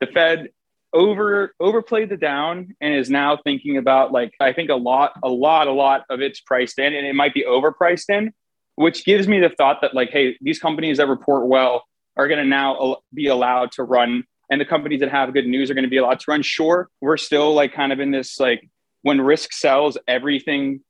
[0.00, 0.48] the Fed
[0.92, 5.28] over overplayed the down and is now thinking about like I think a lot, a
[5.28, 8.32] lot, a lot of it's priced in, and it might be overpriced in,
[8.76, 11.84] which gives me the thought that like, hey, these companies that report well
[12.16, 15.70] are going to now be allowed to run, and the companies that have good news
[15.70, 16.42] are going to be allowed to run.
[16.42, 18.68] Sure, we're still like kind of in this like
[19.02, 20.80] when risk sells, everything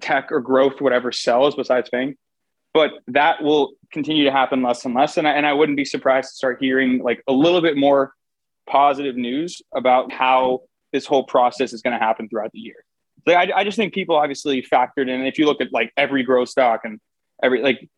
[0.00, 2.16] tech or growth, whatever sells besides FANG
[2.76, 5.16] but that will continue to happen less and less.
[5.16, 8.12] And I, and I wouldn't be surprised to start hearing like a little bit more
[8.68, 10.60] positive news about how
[10.92, 12.84] this whole process is going to happen throughout the year.
[13.24, 15.24] Like, I, I just think people obviously factored in.
[15.24, 17.00] If you look at like every growth stock and
[17.42, 17.88] every like,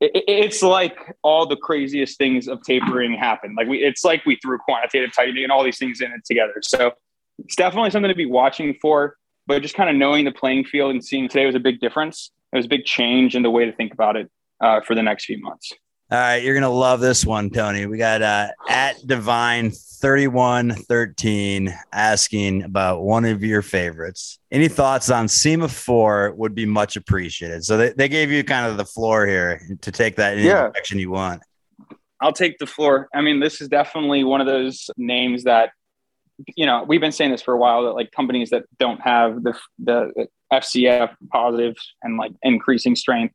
[0.00, 3.54] it, it's like all the craziest things of tapering happen.
[3.56, 6.54] Like we, it's like we threw quantitative tightening and all these things in it together.
[6.62, 6.92] So
[7.38, 9.16] it's definitely something to be watching for.
[9.46, 12.30] But just kind of knowing the playing field and seeing today was a big difference
[12.54, 14.30] it was a big change in the way to think about it
[14.60, 15.72] uh, for the next few months.
[16.10, 17.86] All right, you're gonna love this one, Tony.
[17.86, 24.38] We got uh, at Divine thirty one thirteen asking about one of your favorites.
[24.52, 27.64] Any thoughts on Sema4 would be much appreciated.
[27.64, 30.64] So they, they gave you kind of the floor here to take that in yeah.
[30.64, 31.42] the direction you want.
[32.20, 33.08] I'll take the floor.
[33.14, 35.70] I mean, this is definitely one of those names that
[36.54, 39.42] you know we've been saying this for a while that like companies that don't have
[39.42, 41.14] the the FCF
[42.02, 43.34] and like increasing strength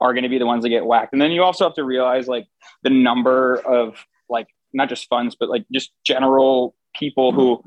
[0.00, 1.12] are going to be the ones that get whacked.
[1.12, 2.46] And then you also have to realize like
[2.82, 3.96] the number of
[4.28, 7.62] like not just funds, but like just general people who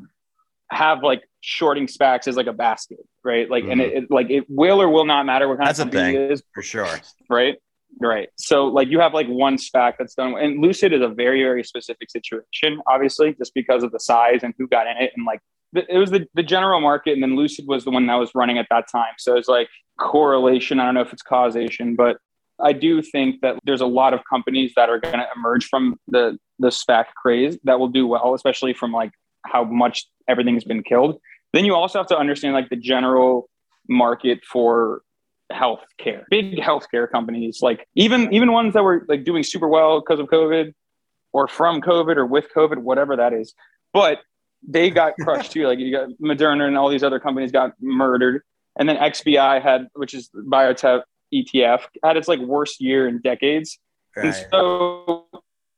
[0.69, 3.49] have like shorting SPACs as like a basket, right?
[3.49, 3.71] Like, mm-hmm.
[3.71, 6.15] and it, it, like it will or will not matter what kind that's of company
[6.15, 6.87] it is for sure,
[7.29, 7.57] right?
[8.01, 8.29] Right.
[8.37, 11.63] So like you have like one SPAC that's done, and Lucid is a very very
[11.63, 15.41] specific situation, obviously, just because of the size and who got in it, and like
[15.73, 18.57] it was the, the general market, and then Lucid was the one that was running
[18.57, 19.13] at that time.
[19.17, 19.69] So it's like
[19.99, 20.79] correlation.
[20.79, 22.17] I don't know if it's causation, but
[22.61, 25.99] I do think that there's a lot of companies that are going to emerge from
[26.07, 29.11] the the SPAC craze that will do well, especially from like
[29.45, 31.19] how much everything's been killed.
[31.51, 33.49] Then you also have to understand like the general
[33.89, 35.01] market for
[35.51, 36.23] healthcare.
[36.29, 40.27] Big healthcare companies, like even even ones that were like doing super well because of
[40.27, 40.73] COVID
[41.31, 43.53] or from COVID or with COVID, whatever that is.
[43.93, 44.19] But
[44.67, 45.67] they got crushed too.
[45.67, 48.41] Like you got Moderna and all these other companies got murdered.
[48.77, 51.03] And then XBI had, which is biotech
[51.33, 53.79] ETF, had its like worst year in decades.
[54.15, 54.27] Right.
[54.27, 55.27] And so,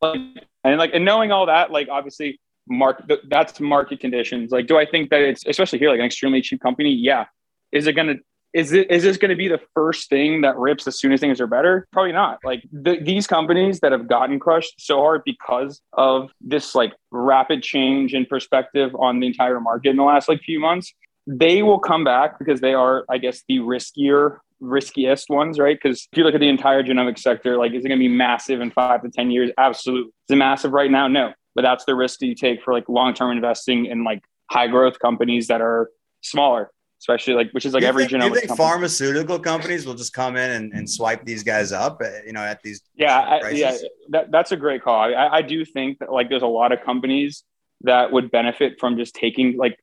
[0.02, 0.20] like,
[0.64, 4.52] and like, and knowing all that, like obviously, market that's market conditions.
[4.52, 6.92] Like, do I think that it's especially here like an extremely cheap company?
[6.92, 7.26] Yeah.
[7.72, 8.20] Is it going to
[8.56, 11.20] is it is this going to be the first thing that rips as soon as
[11.20, 11.86] things are better?
[11.91, 12.39] Probably not.
[12.45, 17.62] Like the, these companies that have gotten crushed so hard because of this like rapid
[17.62, 20.93] change in perspective on the entire market in the last like few months,
[21.28, 25.78] they will come back because they are, I guess, the riskier riskiest ones, right?
[25.82, 28.08] Because if you look at the entire genomic sector, like is it going to be
[28.08, 29.51] massive in five to ten years?
[29.58, 30.12] Absolutely.
[30.30, 31.10] Is it massive right now?
[31.10, 34.22] No, but that's the risk that you take for like long term investing in like
[34.49, 35.89] high growth companies that are
[36.22, 38.58] smaller especially like which is like you every think, you think company.
[38.58, 42.41] pharmaceutical companies will just come in and, and swipe these guys up, uh, you know,
[42.41, 43.78] at these yeah I, yeah
[44.10, 45.00] that, that's a great call.
[45.00, 47.43] I, I do think that like there's a lot of companies
[47.82, 49.78] that would benefit from just taking like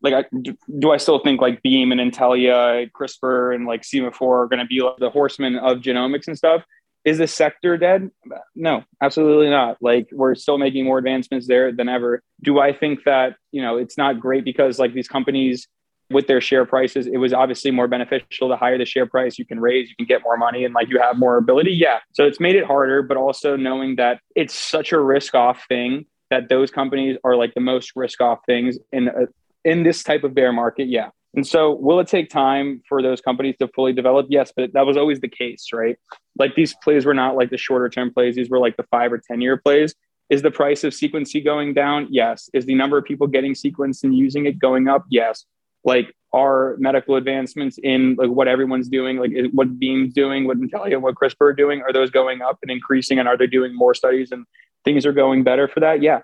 [0.00, 4.22] like I, do, do i still think like beam and intellia crispr and like Sema4
[4.22, 6.62] are going to be like the horsemen of genomics and stuff?
[7.04, 8.10] Is the sector dead?
[8.54, 9.78] No absolutely not.
[9.80, 12.22] Like we're still making more advancements there than ever.
[12.42, 15.66] Do i think that you know it's not great because like these companies
[16.10, 18.48] with their share prices, it was obviously more beneficial.
[18.48, 20.88] The higher the share price you can raise, you can get more money and like
[20.88, 21.72] you have more ability.
[21.72, 21.98] Yeah.
[22.12, 26.06] So it's made it harder, but also knowing that it's such a risk off thing
[26.30, 29.26] that those companies are like the most risk off things in a,
[29.64, 30.88] in this type of bear market.
[30.88, 31.10] Yeah.
[31.34, 34.26] And so will it take time for those companies to fully develop?
[34.30, 35.96] Yes, but that was always the case, right?
[36.38, 38.34] Like these plays were not like the shorter term plays.
[38.34, 39.94] These were like the five or 10 year plays.
[40.30, 42.08] Is the price of sequencing going down?
[42.10, 42.48] Yes.
[42.54, 45.04] Is the number of people getting sequenced and using it going up?
[45.10, 45.44] Yes
[45.84, 51.00] like are medical advancements in like what everyone's doing like what beam's doing what intellia
[51.00, 53.94] what crispr are doing are those going up and increasing and are they doing more
[53.94, 54.44] studies and
[54.84, 56.02] things are going better for that?
[56.02, 56.20] Yeah.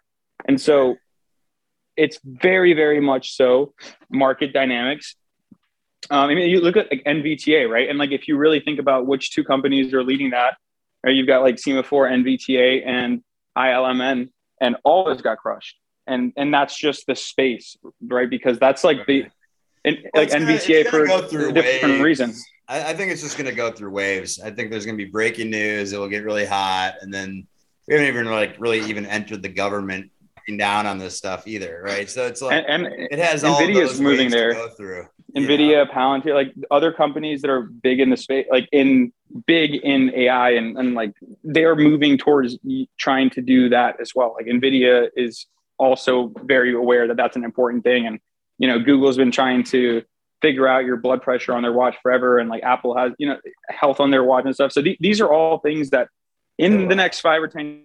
[0.47, 0.97] And so
[1.97, 3.75] it's very very much so
[4.11, 5.17] market dynamics.
[6.11, 7.89] Um, i mean you look at like nvta right?
[7.89, 10.57] And like if you really think about which two companies are leading that
[11.05, 13.23] right, you've got like Sema4 nvta and
[13.57, 14.29] ilmn
[14.61, 15.77] and all those got crushed.
[16.07, 17.77] And and that's just the space
[18.07, 18.29] right?
[18.29, 19.27] Because that's like the
[19.85, 22.01] and Well, like gonna- NVTA for go different waves.
[22.03, 22.45] reasons.
[22.69, 24.41] I, I think it's just going to go through waves.
[24.41, 25.93] I think there's going to be breaking news.
[25.93, 27.47] It will get really hot, and then
[27.87, 30.11] we haven't even like really even entered the government
[30.59, 32.09] down on this stuff either, right?
[32.09, 34.53] So it's like And, and it has all Nvidia's moving there.
[34.55, 35.07] go through.
[35.37, 35.91] Nvidia?
[35.91, 39.13] Palantir, like other companies that are big in the space, like in
[39.47, 41.13] big in AI, and, and like
[41.43, 42.57] they are moving towards
[42.99, 44.35] trying to do that as well.
[44.39, 45.47] Like Nvidia is
[45.79, 48.21] also very aware that that's an important thing, and
[48.65, 50.03] you know Google's been trying to
[50.41, 53.37] figure out your blood pressure on their watch forever, and like Apple has you know
[53.69, 54.73] health on their watch and stuff.
[54.73, 56.09] So th- these are all things that
[56.57, 57.83] in the next five or ten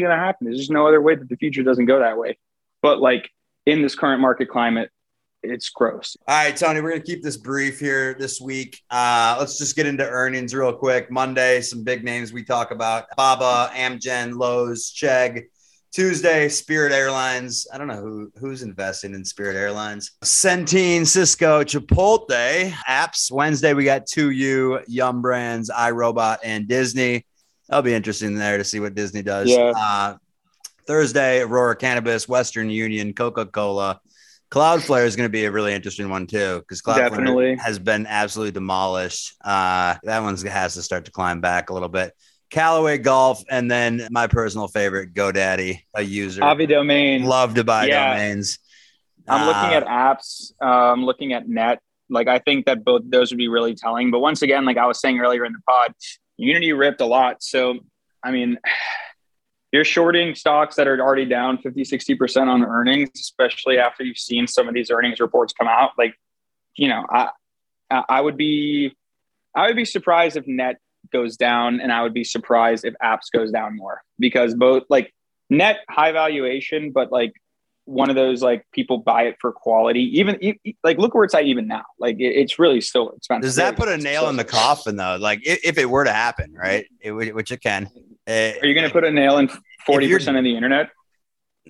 [0.00, 0.46] going to happen.
[0.46, 2.36] There's just no other way that the future doesn't go that way.
[2.82, 3.30] But like
[3.66, 4.90] in this current market climate,
[5.44, 6.16] it's gross.
[6.26, 8.80] All right, Tony, we're going to keep this brief here this week.
[8.90, 11.10] Uh, let's just get into earnings real quick.
[11.10, 15.44] Monday, some big names we talk about Baba, Amgen, Lowe's, Chegg.
[15.94, 17.68] Tuesday, Spirit Airlines.
[17.72, 20.10] I don't know who who's investing in Spirit Airlines.
[20.24, 23.30] Centene, Cisco, Chipotle, apps.
[23.30, 27.24] Wednesday, we got 2U, Yum Brands, iRobot, and Disney.
[27.68, 29.48] That'll be interesting there to see what Disney does.
[29.48, 29.72] Yeah.
[29.76, 30.16] Uh,
[30.84, 34.00] Thursday, Aurora Cannabis, Western Union, Coca Cola.
[34.50, 37.56] Cloudflare is going to be a really interesting one too because Cloudflare Definitely.
[37.56, 39.36] has been absolutely demolished.
[39.44, 42.12] Uh, that one has to start to climb back a little bit.
[42.54, 46.44] Callaway Golf, and then my personal favorite, GoDaddy, a user.
[46.44, 47.24] Avi Domain.
[47.24, 48.14] Love to buy Yeah.
[48.14, 48.60] domains.
[49.26, 50.52] I'm looking Uh, at apps.
[50.62, 51.80] Uh, I'm looking at net.
[52.08, 54.12] Like I think that both those would be really telling.
[54.12, 55.94] But once again, like I was saying earlier in the pod,
[56.36, 57.42] Unity ripped a lot.
[57.42, 57.80] So
[58.22, 58.58] I mean,
[59.72, 64.46] you're shorting stocks that are already down 50, 60% on earnings, especially after you've seen
[64.46, 65.90] some of these earnings reports come out.
[65.98, 66.14] Like,
[66.76, 67.30] you know, I
[67.90, 68.94] I would be
[69.56, 70.76] I would be surprised if net
[71.14, 75.14] goes down, and I would be surprised if apps goes down more because both like
[75.48, 77.32] net high valuation, but like
[77.86, 80.18] one of those like people buy it for quality.
[80.18, 80.38] Even
[80.82, 81.84] like look where it's at even now.
[81.98, 83.42] Like it, it's really still expensive.
[83.42, 85.16] Does that put a nail in the coffin though?
[85.20, 86.86] Like if, if it were to happen, right?
[87.00, 87.88] It, would- which it can.
[88.26, 89.48] Uh, Are you going to put a nail in
[89.86, 90.90] forty percent of the internet?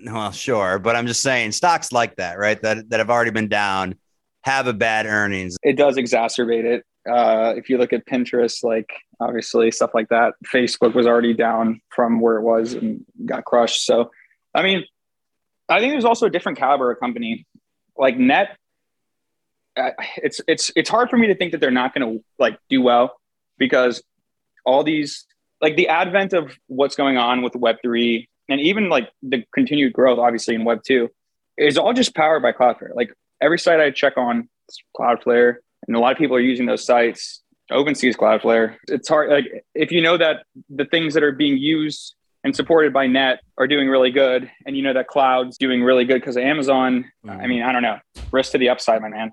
[0.07, 2.61] Well, sure, but I'm just saying stocks like that, right?
[2.63, 3.97] That that have already been down,
[4.43, 5.57] have a bad earnings.
[5.63, 6.85] It does exacerbate it.
[7.09, 8.91] Uh, if you look at Pinterest, like
[9.21, 13.85] obviously stuff like that, Facebook was already down from where it was and got crushed.
[13.85, 14.11] So,
[14.55, 14.85] I mean,
[15.69, 17.47] I think there's also a different caliber of company,
[17.97, 18.57] like Net.
[19.77, 22.59] Uh, it's it's it's hard for me to think that they're not going to like
[22.69, 23.17] do well
[23.59, 24.03] because
[24.65, 25.27] all these
[25.61, 29.93] like the advent of what's going on with Web three and even like the continued
[29.93, 31.11] growth, obviously in Web two,
[31.57, 32.95] is all just powered by Cloudflare.
[32.95, 34.49] Like every site I check on,
[34.97, 37.43] Cloudflare, and a lot of people are using those sites.
[37.73, 38.77] OpenSea is Cloudflare.
[38.89, 39.31] It's hard.
[39.31, 42.15] Like if you know that the things that are being used
[42.45, 46.05] and supported by Net are doing really good, and you know that Cloud's doing really
[46.05, 47.11] good because of Amazon.
[47.25, 47.41] Mm-hmm.
[47.41, 47.99] I mean, I don't know.
[48.33, 49.33] Risk to the upside, my man.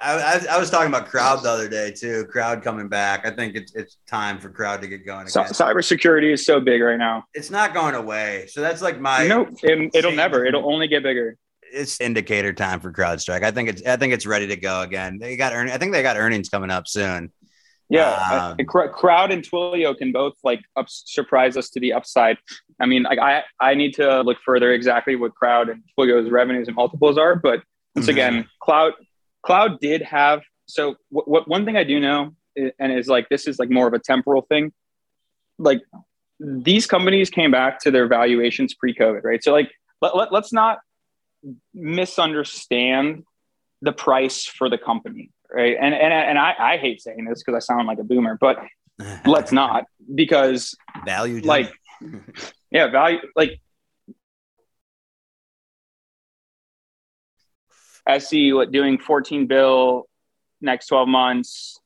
[0.00, 0.12] I,
[0.50, 2.24] I, I was talking about crowd the other day too.
[2.26, 3.26] Crowd coming back.
[3.26, 5.52] I think it's it's time for crowd to get going So, again.
[5.54, 7.24] cybersecurity is so big right now.
[7.34, 8.46] it's not going away.
[8.48, 10.44] So that's like my no, it, it'll never.
[10.44, 11.36] It'll only get bigger.
[11.72, 13.42] It's indicator time for CrowdStrike.
[13.42, 15.18] I think it's I think it's ready to go again.
[15.18, 17.32] They got earn, I think they got earnings coming up soon.
[17.90, 18.12] Yeah,
[18.50, 22.36] Um, uh, Crowd and Twilio can both like up- surprise us to the upside.
[22.80, 26.68] I mean, like I I need to look further exactly what Crowd and Twilio's revenues
[26.68, 27.62] and multiples are, but
[27.94, 28.10] once Mhm.
[28.10, 28.92] again, Cloud
[29.42, 32.34] cloud did have so what, what one thing I do know
[32.78, 34.72] and is like this is like more of a temporal thing.
[35.58, 35.80] Like
[36.40, 39.42] these companies came back to their valuations pre-COVID, right?
[39.42, 39.70] So like
[40.02, 40.78] let, let, let's not
[41.74, 43.24] misunderstand
[43.82, 45.76] the price for the company, right?
[45.80, 48.58] And and and I, I hate saying this because I sound like a boomer, but
[49.26, 49.84] let's not
[50.14, 51.72] because value like
[52.70, 53.60] yeah value like
[58.08, 60.08] SE what doing 14 bill
[60.60, 61.80] next 12 months,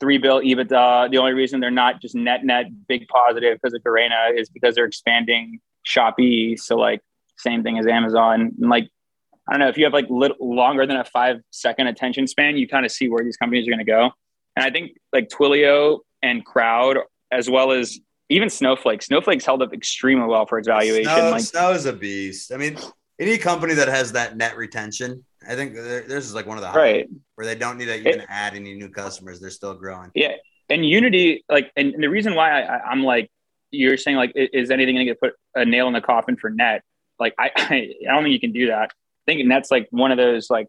[0.00, 1.10] three bill EBITDA.
[1.10, 4.74] The only reason they're not just net net big positive because of Garena is because
[4.74, 6.58] they're expanding Shopee.
[6.58, 7.00] So like
[7.40, 8.52] same thing as Amazon.
[8.60, 8.88] And like
[9.48, 12.56] I don't know if you have like little longer than a five second attention span,
[12.56, 14.10] you kind of see where these companies are going to go.
[14.56, 16.98] And I think like Twilio and Crowd,
[17.32, 19.02] as well as even Snowflake.
[19.02, 21.12] Snowflake's held up extremely well for its valuation.
[21.12, 22.52] Snow, like Snow's a beast.
[22.52, 22.78] I mean,
[23.18, 26.70] any company that has that net retention, I think this is like one of the
[26.70, 29.40] right where they don't need to even it, add any new customers.
[29.40, 30.10] They're still growing.
[30.14, 30.34] Yeah,
[30.68, 33.30] and Unity, like, and, and the reason why I, I'm like,
[33.72, 36.50] you're saying like, is anything going to get put a nail in the coffin for
[36.50, 36.82] net?
[37.20, 38.90] Like, I, I, don't think you can do that.
[38.90, 40.66] I think Net's like one of those like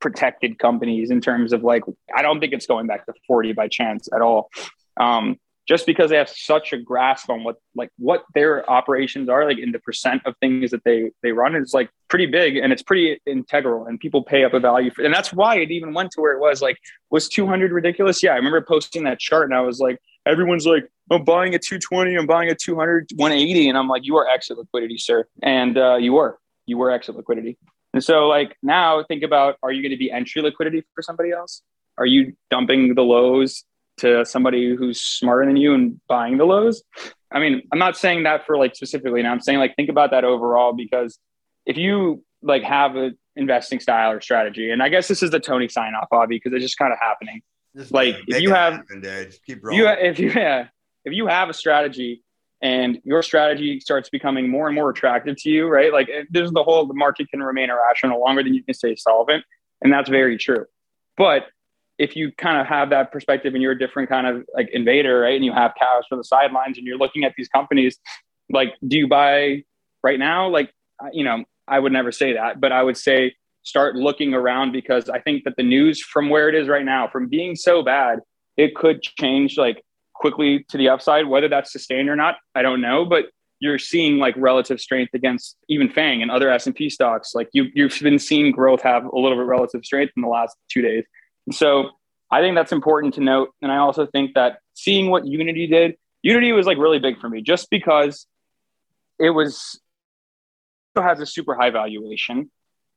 [0.00, 1.82] protected companies in terms of like,
[2.14, 4.50] I don't think it's going back to 40 by chance at all.
[4.96, 9.46] Um, just because they have such a grasp on what like what their operations are
[9.46, 12.72] like in the percent of things that they they run is like pretty big and
[12.72, 15.94] it's pretty integral and people pay up a value for and that's why it even
[15.94, 16.76] went to where it was like
[17.10, 20.88] was 200 ridiculous yeah i remember posting that chart and i was like everyone's like
[21.10, 24.58] i'm buying a 220 i'm buying a 200 180 and i'm like you are exit
[24.58, 27.58] liquidity sir and uh, you were you were exit liquidity
[27.92, 31.30] and so like now think about are you going to be entry liquidity for somebody
[31.30, 31.62] else
[31.98, 33.64] are you dumping the lows
[33.98, 36.82] to somebody who's smarter than you and buying the lows.
[37.30, 39.32] I mean, I'm not saying that for like specifically now.
[39.32, 41.18] I'm saying like think about that overall because
[41.66, 45.40] if you like have an investing style or strategy, and I guess this is the
[45.40, 47.42] Tony sign off, Bobby, because it's just kind of happening.
[47.76, 49.80] Just like if you have, happen, keep rolling.
[49.80, 50.68] You, if you yeah,
[51.04, 52.22] if you have a strategy
[52.62, 55.92] and your strategy starts becoming more and more attractive to you, right?
[55.92, 58.94] Like eh, there's the whole the market can remain irrational longer than you can stay
[58.96, 59.44] solvent,
[59.82, 60.66] and that's very true.
[61.16, 61.46] But
[61.98, 65.20] if you kind of have that perspective and you're a different kind of like invader,
[65.20, 65.34] right?
[65.34, 67.98] And you have cows for the sidelines and you're looking at these companies,
[68.50, 69.62] like, do you buy
[70.02, 70.48] right now?
[70.48, 70.72] Like,
[71.12, 75.08] you know, I would never say that, but I would say start looking around because
[75.08, 78.20] I think that the news from where it is right now, from being so bad,
[78.56, 79.82] it could change like
[80.14, 81.26] quickly to the upside.
[81.26, 83.04] Whether that's sustained or not, I don't know.
[83.04, 83.26] But
[83.58, 87.34] you're seeing like relative strength against even Fang and other S and P stocks.
[87.34, 90.56] Like you, you've been seeing growth have a little bit relative strength in the last
[90.70, 91.04] two days.
[91.50, 91.90] So
[92.30, 93.50] I think that's important to note.
[93.62, 97.28] And I also think that seeing what Unity did, Unity was like really big for
[97.28, 98.26] me just because
[99.18, 99.80] it was
[100.96, 102.50] has a super high valuation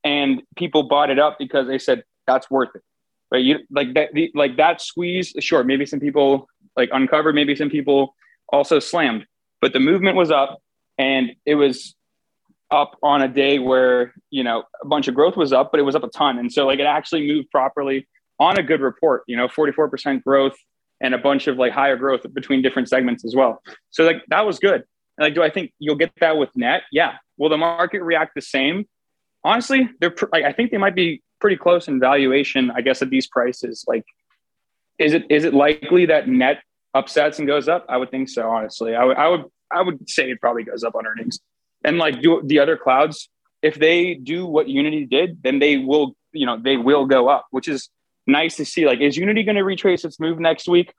[0.08, 2.82] and people bought it up because they said that's worth it.
[3.30, 3.44] Right.
[3.44, 6.48] You like that the, like that squeeze, sure, maybe some people
[6.78, 8.16] like uncovered, maybe some people
[8.48, 9.26] also slammed,
[9.60, 10.60] but the movement was up
[10.98, 11.94] and it was
[12.72, 15.84] up on a day where you know a bunch of growth was up, but it
[15.84, 16.40] was up a ton.
[16.40, 18.08] And so like it actually moved properly
[18.40, 20.56] on a good report, you know, 44% growth
[21.02, 23.62] and a bunch of like higher growth between different segments as well.
[23.90, 24.84] So like that was good.
[25.18, 26.84] And Like, do I think you'll get that with net?
[26.94, 27.16] Yeah.
[27.38, 28.86] Will the market react the same?
[29.44, 32.72] Honestly, they're pr- like I think they might be pretty close in valuation.
[32.72, 34.06] I guess at these prices, like,
[35.00, 36.62] is it is it likely that net
[36.94, 37.86] upsets and goes up?
[37.90, 38.50] I would think so.
[38.50, 41.40] Honestly, I would I would I would say it probably goes up on earnings.
[41.84, 43.30] And like do the other clouds,
[43.62, 47.46] if they do what Unity did, then they will you know they will go up,
[47.52, 47.90] which is
[48.28, 48.86] nice to see.
[48.86, 50.94] Like, is Unity going to retrace its move next week?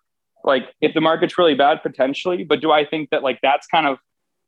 [0.45, 2.45] Like, if the market's really bad, potentially.
[2.45, 3.99] But do I think that like that's kind of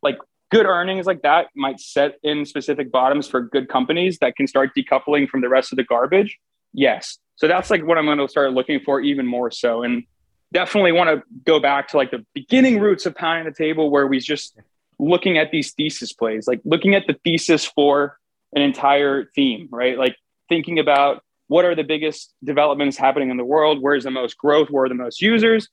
[0.02, 0.18] like
[0.50, 4.70] good earnings like that might set in specific bottoms for good companies that can start
[4.76, 6.38] decoupling from the rest of the garbage?
[6.72, 7.18] Yes.
[7.36, 9.82] So that's like what I'm going to start looking for even more so.
[9.82, 10.04] And
[10.52, 14.06] definitely want to go back to like the beginning roots of pounding the table where
[14.06, 14.58] we just
[14.98, 18.18] looking at these thesis plays, like looking at the thesis for
[18.52, 19.96] an entire theme, right?
[19.96, 20.16] Like
[20.48, 23.80] thinking about what are the biggest developments happening in the world?
[23.80, 24.68] Where's the most growth?
[24.70, 25.68] Where are the most users?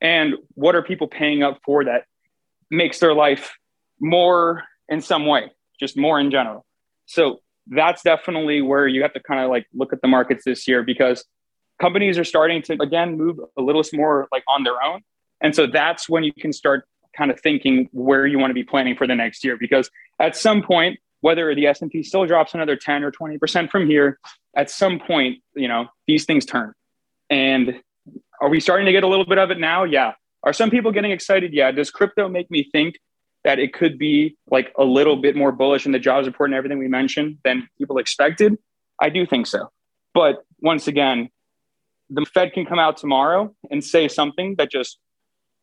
[0.00, 2.04] And what are people paying up for that
[2.70, 3.54] makes their life
[4.02, 5.50] more in some way,
[5.80, 6.66] just more in general?
[7.06, 10.68] So that's definitely where you have to kind of like look at the markets this
[10.68, 11.24] year because
[11.80, 15.00] companies are starting to again move a little more like on their own.
[15.40, 16.84] And so that's when you can start
[17.16, 20.36] kind of thinking where you want to be planning for the next year because at
[20.36, 24.18] some point whether the S&P still drops another 10 or 20% from here,
[24.56, 26.72] at some point, you know, these things turn.
[27.30, 27.80] And
[28.40, 29.84] are we starting to get a little bit of it now?
[29.84, 30.12] Yeah.
[30.42, 31.54] Are some people getting excited?
[31.54, 31.70] Yeah.
[31.70, 32.96] Does crypto make me think
[33.44, 36.56] that it could be like a little bit more bullish in the jobs report and
[36.56, 38.56] everything we mentioned than people expected?
[39.00, 39.70] I do think so.
[40.14, 41.28] But once again,
[42.10, 44.98] the Fed can come out tomorrow and say something that just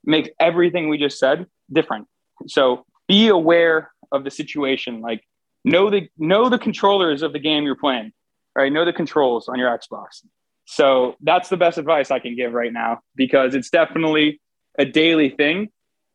[0.04, 2.08] makes everything we just said different.
[2.48, 5.02] So be aware of the situation.
[5.02, 5.24] Like
[5.64, 8.12] know the know the controllers of the game you're playing.
[8.56, 8.72] Right?
[8.72, 10.24] Know the controls on your Xbox.
[10.66, 14.42] So that's the best advice I can give right now because it's definitely
[14.78, 15.70] a daily thing.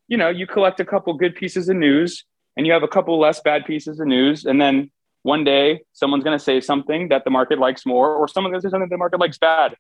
[0.09, 2.24] You know, you collect a couple good pieces of news
[2.57, 4.44] and you have a couple less bad pieces of news.
[4.44, 4.90] And then
[5.22, 8.62] one day someone's going to say something that the market likes more or someone's going
[8.62, 9.76] to say something the market likes bad.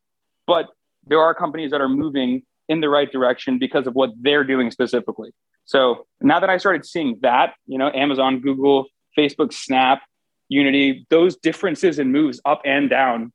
[0.46, 0.68] But
[1.06, 4.70] there are companies that are moving in the right direction because of what they're doing
[4.70, 5.32] specifically.
[5.66, 10.02] So now that i started seeing that you know amazon google facebook snap
[10.48, 13.32] unity those differences in moves up and down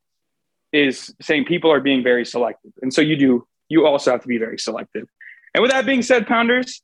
[0.72, 2.72] is saying people are being very selective.
[2.82, 5.08] And so you do you also have to be very selective
[5.54, 6.82] and with that being said pounders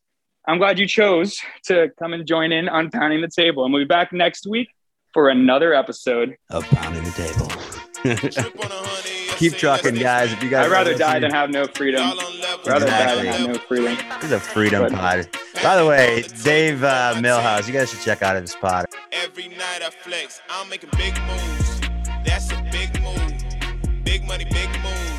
[0.47, 3.83] i'm glad you chose to come and join in on pounding the table and we'll
[3.83, 4.67] be back next week
[5.15, 7.47] for another episode of Pounding the Table.
[9.37, 10.33] Keep trucking, guys.
[10.33, 12.01] If you guys, I'd rather die than have no freedom.
[12.65, 13.97] Rather die than have no freedom.
[14.15, 15.29] This is a freedom but, pod.
[15.63, 18.87] By the way, Dave uh, Millhouse, you guys should check out his pod.
[19.13, 21.79] Every night I flex, I'm making big moves.
[22.25, 24.03] That's a big move.
[24.03, 25.14] Big money, big moves.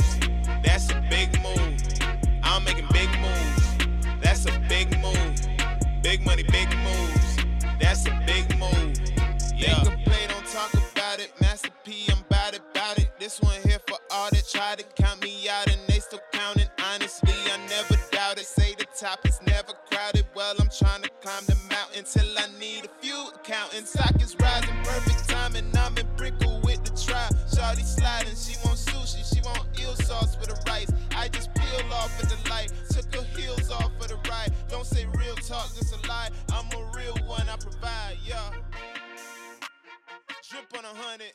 [6.06, 7.36] Big money, big moves.
[7.80, 8.94] That's a big move.
[9.56, 9.82] Yeah.
[9.82, 11.32] They complain, don't talk about it.
[11.40, 13.10] Master P, I'm bout it, bout it.
[13.18, 16.68] This one here for all that try to count me out and they still counting.
[16.94, 18.46] Honestly, I never doubt it.
[18.46, 20.26] Say the top is never crowded.
[20.36, 23.90] Well, I'm trying to climb the mountain till I need a few accountants.
[23.90, 25.76] Stock is rising, perfect timing.
[25.76, 27.28] I'm in brickle with the try.
[27.50, 30.92] Shawty sliding, she want sushi, she want eel sauce with the rice.
[31.16, 32.70] I just peel off with the light
[33.16, 34.52] your heels off for the ride.
[34.68, 36.28] Don't say real talk, that's a lie.
[36.52, 38.50] I'm a real one, I provide, yeah.
[40.50, 41.32] Drip on a hundred.